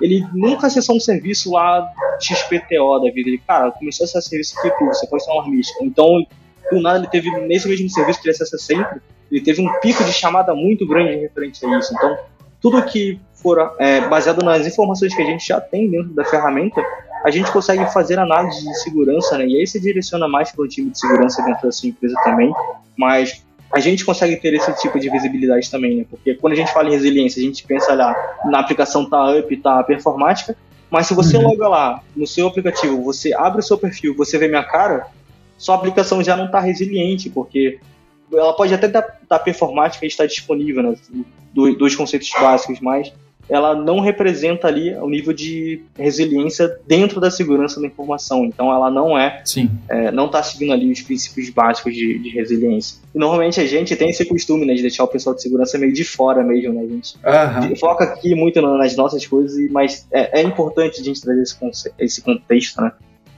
[0.00, 1.88] Ele nunca acessou um serviço lá
[2.20, 3.28] XPTO da vida.
[3.28, 5.84] Ele, cara, começou a acessar serviço aqui, tudo, você pode ser um alarmista.
[5.84, 6.24] Então,
[6.70, 9.00] do nada ele teve, nesse mesmo serviço que ele acessa sempre,
[9.30, 11.94] ele teve um pico de chamada muito grande referente a isso.
[11.94, 12.16] Então,
[12.60, 16.82] tudo que for é, baseado nas informações que a gente já tem dentro da ferramenta,
[17.24, 19.46] a gente consegue fazer análise de segurança, né?
[19.46, 22.52] E aí se direciona mais para o time de segurança dentro da sua empresa também,
[22.96, 26.06] mas a gente consegue ter esse tipo de visibilidade também, né?
[26.08, 28.14] Porque quando a gente fala em resiliência, a gente pensa lá
[28.44, 30.56] na aplicação tá up, tá performática,
[30.90, 31.44] mas se você uhum.
[31.44, 35.06] loga lá no seu aplicativo, você abre o seu perfil, você vê minha cara,
[35.56, 37.78] sua aplicação já não está resiliente, porque
[38.30, 40.94] ela pode até estar tá, performática e estar disponível, né?
[41.54, 43.12] Dois conceitos básicos, mas
[43.48, 48.44] ela não representa ali o nível de resiliência dentro da segurança da informação.
[48.44, 49.42] Então ela não é,
[49.88, 52.98] é não está seguindo ali os princípios básicos de, de, resiliência.
[53.14, 55.92] E normalmente a gente tem esse costume né, de deixar o pessoal de segurança meio
[55.92, 56.82] de fora mesmo, né?
[56.82, 57.16] A gente
[57.70, 57.76] uhum.
[57.76, 62.22] foca aqui muito nas nossas coisas, mas é, é importante a gente trazer esse, esse
[62.22, 62.92] contexto, né?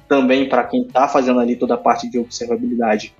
[0.08, 3.14] Também para quem está fazendo ali toda a parte de observabilidade.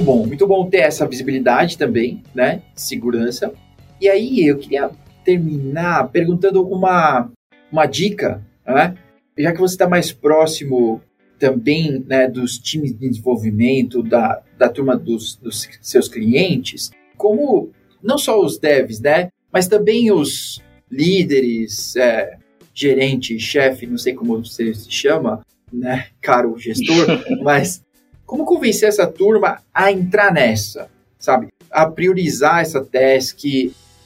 [0.00, 2.62] Bom, muito bom ter essa visibilidade também, né?
[2.74, 3.52] Segurança.
[4.00, 4.90] E aí eu queria
[5.24, 7.30] terminar perguntando uma,
[7.70, 8.96] uma dica, né?
[9.36, 11.00] Já que você está mais próximo
[11.38, 17.70] também né, dos times de desenvolvimento, da, da turma dos, dos seus clientes, como
[18.02, 19.30] não só os devs, né?
[19.52, 22.36] Mas também os líderes, é,
[22.74, 26.06] gerente, chefe, não sei como você se chama, né?
[26.20, 27.06] Caro gestor,
[27.42, 27.82] mas
[28.28, 31.48] como convencer essa turma a entrar nessa, sabe?
[31.70, 33.38] A priorizar essa task,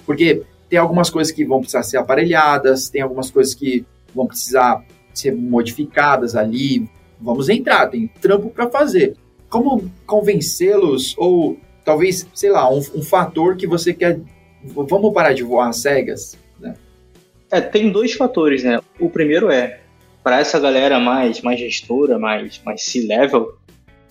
[0.07, 4.85] porque tem algumas coisas que vão precisar ser aparelhadas, tem algumas coisas que vão precisar
[5.13, 6.89] ser modificadas ali.
[7.21, 9.17] Vamos entrar, tem trampo para fazer.
[9.51, 14.21] Como convencê-los ou talvez, sei lá, um, um, fator que você quer.
[14.63, 16.77] Vamos parar de voar cegas, né?
[17.51, 18.79] É, tem dois fatores, né?
[19.01, 19.81] O primeiro é
[20.23, 23.59] para essa galera mais mais gestora, mais mais C-level,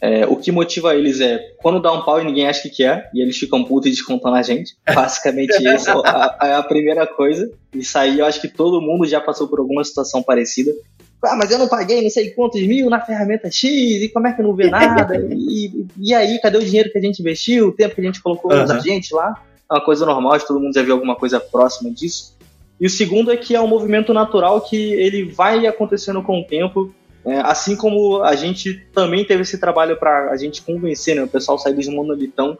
[0.01, 3.09] é, o que motiva eles é quando dá um pau e ninguém acha que quer,
[3.13, 4.75] e eles ficam putos e descontam na gente.
[4.93, 5.91] Basicamente, isso
[6.41, 7.51] é a primeira coisa.
[7.73, 10.71] Isso aí eu acho que todo mundo já passou por alguma situação parecida.
[11.23, 14.33] Ah, mas eu não paguei não sei quantos mil na ferramenta X, e como é
[14.33, 15.07] que não vê nada?
[15.31, 18.21] E, e aí, cadê o dinheiro que a gente investiu, o tempo que a gente
[18.23, 18.63] colocou uhum.
[18.63, 19.39] os gente lá?
[19.69, 22.35] É uma coisa normal, acho que todo mundo já viu alguma coisa próxima disso.
[22.79, 26.43] E o segundo é que é um movimento natural que ele vai acontecendo com o
[26.43, 26.91] tempo
[27.25, 31.27] é, assim como a gente também teve esse trabalho para a gente convencer né, o
[31.27, 32.57] pessoal sair dos monolitão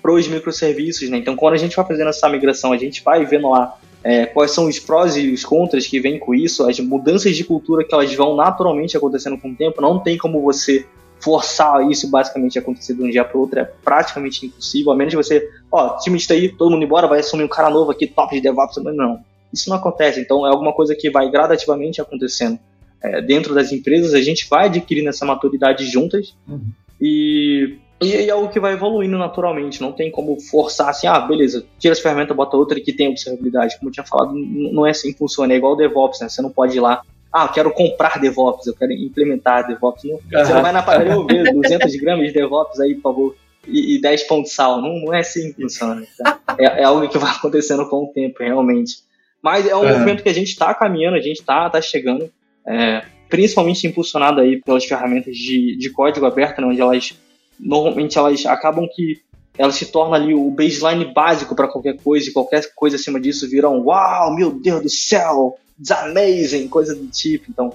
[0.00, 1.08] para os microserviços.
[1.08, 1.18] Né?
[1.18, 4.50] Então, quando a gente vai fazendo essa migração, a gente vai vendo lá é, quais
[4.50, 7.94] são os prós e os contras que vêm com isso, as mudanças de cultura que
[7.94, 9.80] elas vão naturalmente acontecendo com o tempo.
[9.80, 10.86] Não tem como você
[11.20, 15.16] forçar isso basicamente acontecer de um dia para outro, é praticamente impossível, a menos que
[15.16, 18.34] você, ó, time está aí, todo mundo embora, vai assumir um cara novo aqui, top
[18.34, 19.24] de DevOps, mas não.
[19.50, 22.58] Isso não acontece, então é alguma coisa que vai gradativamente acontecendo
[23.04, 26.70] é, dentro das empresas, a gente vai adquirindo essa maturidade juntas uhum.
[27.00, 29.80] e, e é algo que vai evoluindo naturalmente.
[29.80, 33.78] Não tem como forçar assim, ah, beleza, tira essa ferramenta, bota outra que tem observabilidade.
[33.78, 36.28] Como eu tinha falado, não é assim que funciona, é igual o DevOps, né?
[36.28, 37.02] Você não pode ir lá
[37.34, 40.04] ah, eu quero comprar DevOps, eu quero implementar DevOps.
[40.04, 43.36] Não, Você não vai na padaria ver 200 gramas de DevOps aí, por favor,
[43.66, 44.80] e, e 10 pão de sal.
[44.80, 46.06] Não, não é assim que funciona.
[46.16, 46.38] Tá?
[46.56, 48.98] É, é, algo que vai acontecendo com o tempo, realmente.
[49.42, 49.88] Mas é um uhum.
[49.88, 52.30] movimento que a gente está caminhando, a gente está tá chegando
[52.66, 57.14] é, principalmente impulsionada aí pelas ferramentas de, de código aberto, né, onde elas
[57.58, 59.20] normalmente elas acabam que
[59.56, 63.48] elas se tornam ali o baseline básico para qualquer coisa e qualquer coisa acima disso
[63.48, 67.46] vira um uau, meu Deus do céu, it's amazing, coisa do tipo.
[67.48, 67.72] Então,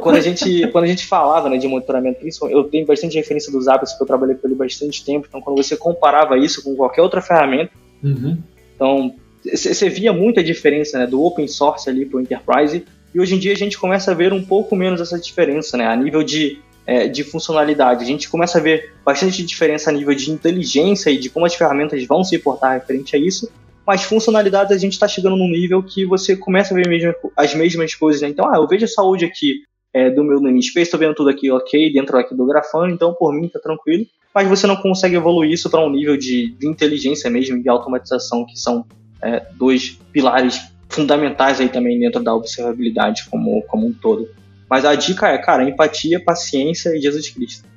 [0.00, 3.64] quando a gente, quando a gente falava né, de monitoramento, eu tenho bastante referência dos
[3.64, 7.02] Zapier, porque eu trabalhei com ele bastante tempo, então quando você comparava isso com qualquer
[7.02, 8.38] outra ferramenta, uhum.
[8.74, 12.84] então você via muita diferença né, do open source ali para o enterprise,
[13.14, 15.86] e hoje em dia a gente começa a ver um pouco menos essa diferença, né,
[15.86, 18.02] a nível de, é, de funcionalidade.
[18.02, 21.54] A gente começa a ver bastante diferença a nível de inteligência e de como as
[21.54, 23.50] ferramentas vão se portar referente a isso,
[23.86, 27.54] mas funcionalidades a gente está chegando num nível que você começa a ver mesmo, as
[27.54, 28.22] mesmas coisas.
[28.22, 28.28] Né?
[28.28, 31.50] Então, ah, eu vejo a saúde aqui é, do meu namespace, estou vendo tudo aqui
[31.50, 34.06] ok, dentro aqui do grafano, então por mim está tranquilo.
[34.34, 37.68] Mas você não consegue evoluir isso para um nível de, de, inteligência mesmo e de
[37.68, 38.86] automatização, que são
[39.22, 44.28] é, dois pilares fundamentais aí também dentro da observabilidade como, como um todo.
[44.68, 47.68] Mas a dica é, cara, empatia, paciência e Jesus Cristo.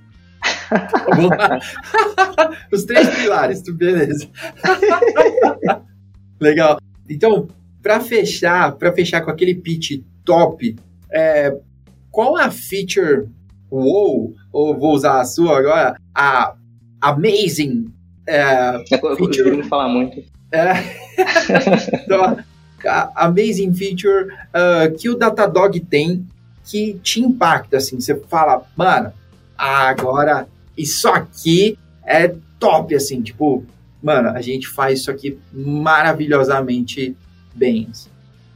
[2.71, 4.29] Os três pilares, beleza.
[6.39, 6.79] Legal.
[7.09, 7.47] Então,
[7.81, 10.75] para fechar, para fechar com aquele pitch top,
[11.11, 11.55] é,
[12.11, 13.27] qual a feature
[13.69, 16.55] wow, ou vou usar a sua agora, a
[17.01, 17.91] amazing
[18.27, 19.49] é, é feature.
[19.49, 20.23] Eu falar muito.
[20.51, 20.73] É,
[22.05, 22.37] então,
[23.15, 26.25] amazing feature uh, que o Datadog tem
[26.65, 29.13] que te impacta, assim, você fala, mano,
[29.57, 33.63] agora isso aqui é top, assim, tipo,
[34.01, 37.15] mano, a gente faz isso aqui maravilhosamente
[37.53, 37.87] bem.
[37.91, 38.09] Assim.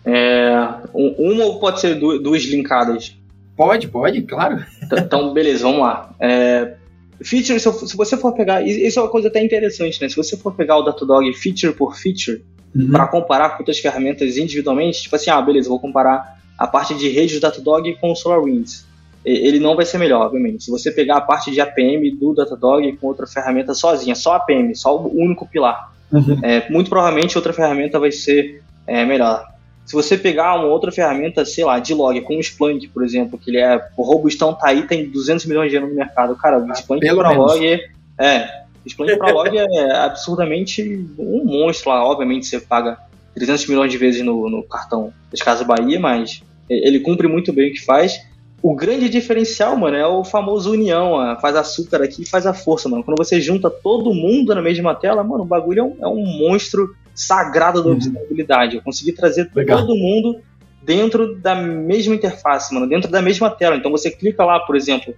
[0.06, 0.56] É,
[0.94, 3.16] uma ou pode ser duas linkadas?
[3.56, 4.66] Pode, pode, claro.
[4.92, 6.16] Então, beleza, vamos lá.
[6.20, 6.76] É,
[7.22, 10.10] feature, se, você for pegar, isso é uma coisa até interessante, né?
[10.10, 12.44] Se você for pegar o Datadog feature por feature,
[12.76, 12.92] uhum.
[12.92, 17.10] para comparar com outras ferramentas individualmente, tipo assim, ah, beleza, vou comparar a parte de
[17.10, 18.90] rede do Datadog com o SolarWinds
[19.24, 20.64] ele não vai ser melhor, obviamente.
[20.64, 24.76] Se você pegar a parte de APM do Datadog com outra ferramenta sozinha, só APM,
[24.76, 26.40] só o único pilar, uhum.
[26.42, 29.46] é, muito provavelmente outra ferramenta vai ser é, melhor.
[29.86, 33.40] Se você pegar uma outra ferramenta, sei lá, de log, como o Splunk, por exemplo,
[33.40, 36.36] que ele é o robustão, tá aí, tem 200 milhões de anos no mercado.
[36.36, 37.80] Cara, o Splunk ah, para log
[38.18, 38.50] é,
[38.96, 42.04] para log é absurdamente um monstro lá.
[42.06, 42.98] Obviamente você paga
[43.36, 47.70] 300 milhões de vezes no, no cartão das Casas Bahia, mas ele cumpre muito bem
[47.70, 48.20] o que faz.
[48.62, 51.16] O grande diferencial, mano, é o famoso união.
[51.40, 53.04] Faz açúcar aqui e faz a força, mano.
[53.04, 56.26] Quando você junta todo mundo na mesma tela, mano, o bagulho é um, é um
[56.26, 57.96] monstro sagrado da uhum.
[57.96, 58.76] observabilidade.
[58.76, 59.80] Eu consegui trazer Legal.
[59.80, 60.42] todo mundo
[60.84, 63.76] dentro da mesma interface, mano, dentro da mesma tela.
[63.76, 65.14] Então você clica lá, por exemplo,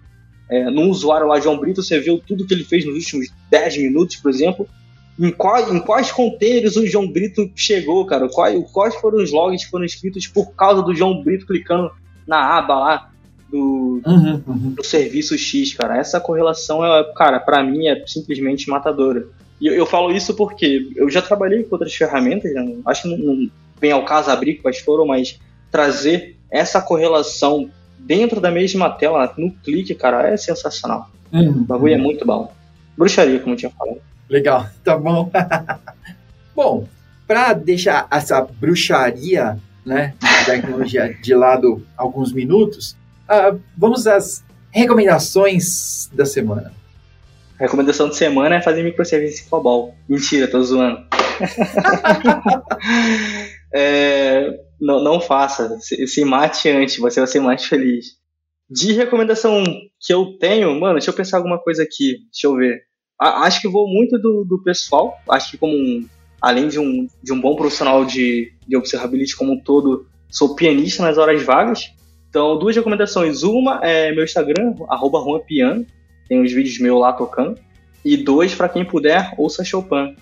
[0.51, 3.77] é, no usuário lá, João Brito, você vê tudo que ele fez nos últimos 10
[3.77, 4.67] minutos, por exemplo.
[5.17, 8.27] Em, qual, em quais containers o João Brito chegou, cara?
[8.27, 11.91] Quais, quais foram os logs que foram escritos por causa do João Brito clicando
[12.27, 13.11] na aba lá?
[13.51, 14.73] do, uhum, uhum.
[14.75, 15.97] do serviço X, cara.
[15.97, 19.27] Essa correlação, é, cara, para mim é simplesmente matadora.
[19.59, 22.77] E eu, eu, falo isso porque eu já trabalhei com outras ferramentas, né?
[22.85, 25.37] acho que não, não vem ao caso abrir quais foram, mas
[25.69, 27.69] trazer essa correlação
[28.05, 31.09] dentro da mesma tela, no clique, cara, é sensacional.
[31.31, 31.49] Uhum.
[31.49, 32.51] O bagulho é muito bom.
[32.97, 34.01] Bruxaria, como eu tinha falado.
[34.29, 35.31] Legal, tá bom.
[36.55, 36.87] bom,
[37.27, 40.13] para deixar essa bruxaria, né,
[40.45, 42.95] tecnologia de lado alguns minutos,
[43.31, 46.73] Uh, vamos às recomendações da semana.
[47.57, 49.95] A recomendação de semana é fazer microserviço em COBOL.
[50.09, 51.01] Mentira, tô zoando.
[53.73, 55.77] é, não, não faça.
[55.79, 58.17] Se, se, mate antes, você vai ser mais feliz.
[58.69, 59.63] De recomendação
[59.99, 62.17] que eu tenho, mano, deixa eu pensar alguma coisa aqui.
[62.31, 62.81] Deixa eu ver.
[63.19, 65.15] A, acho que vou muito do, do pessoal.
[65.29, 66.07] Acho que como um,
[66.41, 71.03] além de um, de um bom profissional de, de observability como um todo, sou pianista
[71.03, 71.93] nas horas vagas.
[72.29, 73.43] Então, duas recomendações.
[73.43, 75.85] Uma é meu Instagram, arroba Piano,
[76.27, 77.59] tem uns vídeos meus lá tocando.
[78.03, 80.15] E dois, para quem puder, ouça Chopin.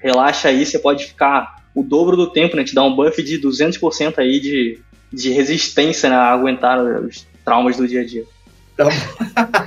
[0.00, 2.64] Relaxa aí, você pode ficar o dobro do tempo, né?
[2.64, 4.80] Te dá um buff de 200% aí de,
[5.12, 8.24] de resistência né, a aguentar os traumas do dia a dia.
[8.72, 8.88] Então,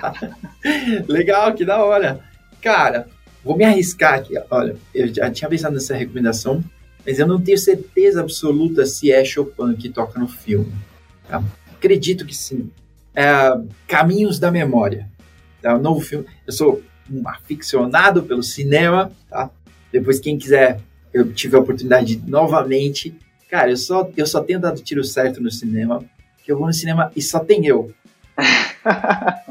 [1.07, 2.19] legal, que da hora.
[2.63, 3.07] Cara,
[3.45, 4.33] vou me arriscar aqui.
[4.49, 6.63] Olha, eu já tinha pensado nessa recomendação,
[7.05, 10.73] mas eu não tenho certeza absoluta se é Chopin que toca no filme.
[11.27, 11.43] Tá?
[11.71, 12.71] Acredito que sim.
[13.13, 13.55] É,
[13.87, 15.07] Caminhos da Memória.
[15.61, 16.25] É um novo filme.
[16.47, 16.81] Eu sou
[17.11, 19.51] um aficionado pelo cinema, tá?
[19.91, 20.79] Depois, quem quiser,
[21.13, 23.15] eu tive a oportunidade de, novamente.
[23.49, 26.03] Cara, eu só, eu só tenho dado tiro certo no cinema.
[26.43, 27.91] Que eu vou no cinema e só tem eu.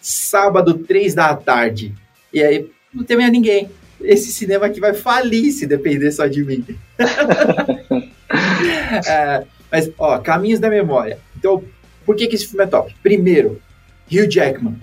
[0.00, 1.94] Sábado, três da tarde.
[2.32, 3.70] E aí, não tem mais ninguém.
[4.00, 6.64] Esse cinema aqui vai falir se depender só de mim.
[9.06, 11.18] é, mas, ó, Caminhos da Memória.
[11.36, 11.62] Então,
[12.04, 12.94] por que, que esse filme é top?
[13.02, 13.60] Primeiro,
[14.10, 14.76] Hugh Jackman.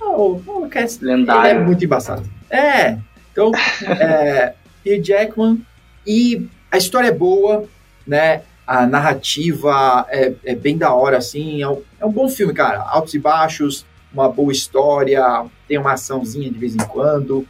[0.00, 0.68] Oh, oh,
[1.00, 1.50] Lendário.
[1.50, 2.28] Ele é muito embaçado.
[2.50, 2.98] É.
[3.32, 3.50] Então,
[3.86, 5.64] é, Hugh Jackman.
[6.06, 7.68] E a história é boa,
[8.06, 8.42] né?
[8.66, 11.62] a narrativa é, é, bem da hora, assim.
[11.62, 12.80] É um, é um bom filme, cara.
[12.80, 17.46] Altos e baixos, uma boa história, tem uma açãozinha de vez em quando.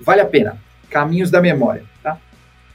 [0.00, 0.58] Vale a pena.
[0.90, 2.18] Caminhos da Memória, tá?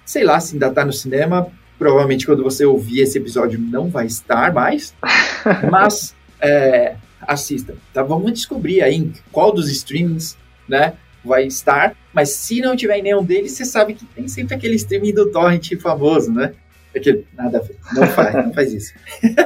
[0.06, 1.48] Sei lá se ainda tá no cinema.
[1.78, 4.94] Provavelmente quando você ouvir esse episódio não vai estar mais.
[5.72, 8.04] mas é, assista, tá?
[8.04, 10.38] Vamos descobrir aí qual dos streamings,
[10.68, 10.94] né?
[11.24, 15.14] Vai estar, mas se não tiver nenhum deles, você sabe que tem sempre aquele streaming
[15.14, 16.54] do Torrent famoso, né?
[16.96, 17.76] Aquele, nada a ver.
[17.94, 18.94] Não faz, não faz isso.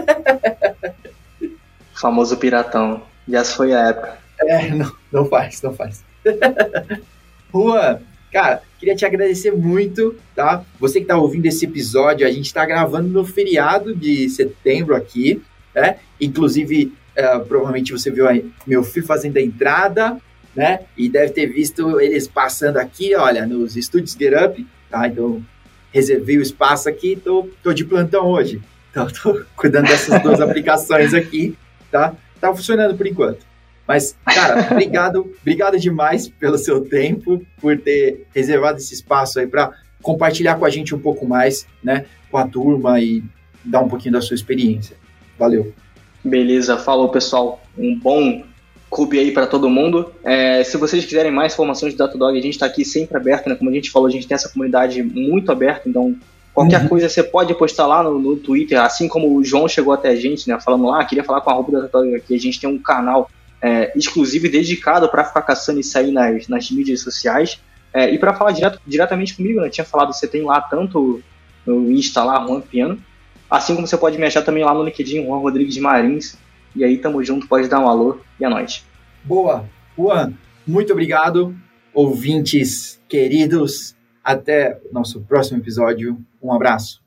[1.94, 3.04] Famoso piratão.
[3.28, 4.18] Já foi a época.
[4.42, 6.04] É, não, não faz, não faz.
[7.54, 8.00] Juan,
[8.32, 10.64] cara, queria te agradecer muito, tá?
[10.80, 15.42] Você que tá ouvindo esse episódio, a gente tá gravando no feriado de setembro aqui,
[15.74, 15.98] né?
[16.20, 20.18] Inclusive, uh, provavelmente você viu aí meu filho fazendo a entrada,
[20.56, 20.82] né?
[20.98, 25.08] E deve ter visto eles passando aqui, olha, nos estúdios Get Up, tá?
[25.08, 25.44] Então,
[25.92, 28.62] reservei o espaço aqui, tô, tô de plantão hoje.
[28.92, 31.58] Então, tô cuidando dessas duas aplicações aqui,
[31.92, 32.16] tá?
[32.40, 33.46] Tá funcionando por enquanto.
[33.88, 39.72] Mas, cara, obrigado, obrigado demais pelo seu tempo, por ter reservado esse espaço aí para
[40.02, 43.24] compartilhar com a gente um pouco mais, né, com a turma e
[43.64, 44.96] dar um pouquinho da sua experiência.
[45.38, 45.74] Valeu.
[46.24, 47.62] Beleza, falou pessoal.
[47.78, 48.44] Um bom
[48.94, 50.14] clube aí para todo mundo.
[50.24, 53.56] É, se vocês quiserem mais informações do Datadog, a gente está aqui sempre aberto, né?
[53.56, 56.16] Como a gente falou, a gente tem essa comunidade muito aberta, então
[56.54, 56.88] qualquer uhum.
[56.88, 60.16] coisa você pode postar lá no, no, Twitter, assim como o João chegou até a
[60.16, 60.60] gente, né?
[60.62, 62.78] Falando lá, ah, queria falar com a roupa do Datadog aqui, a gente tem um
[62.78, 63.30] canal
[63.62, 67.60] é, exclusivo e dedicado para ficar caçando isso aí nas, nas mídias sociais.
[67.92, 69.70] É, e para falar direto, diretamente comigo, né?
[69.70, 71.22] Tinha falado, você tem lá tanto
[71.66, 73.00] no Insta lá, Juan Piano,
[73.50, 76.38] assim como você pode me achar também lá no LinkedIn, Juan Rodrigues Marins,
[76.76, 78.84] e aí, tamo junto, pode dar um alô e a noite.
[79.24, 79.70] Boa.
[79.98, 80.34] Juan,
[80.66, 81.56] muito obrigado.
[81.94, 86.18] Ouvintes queridos, até o nosso próximo episódio.
[86.42, 87.02] Um abraço.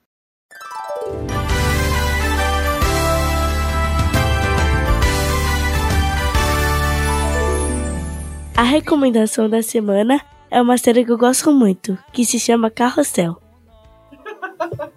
[8.57, 13.37] A recomendação da semana é uma série que eu gosto muito, que se chama Carrossel.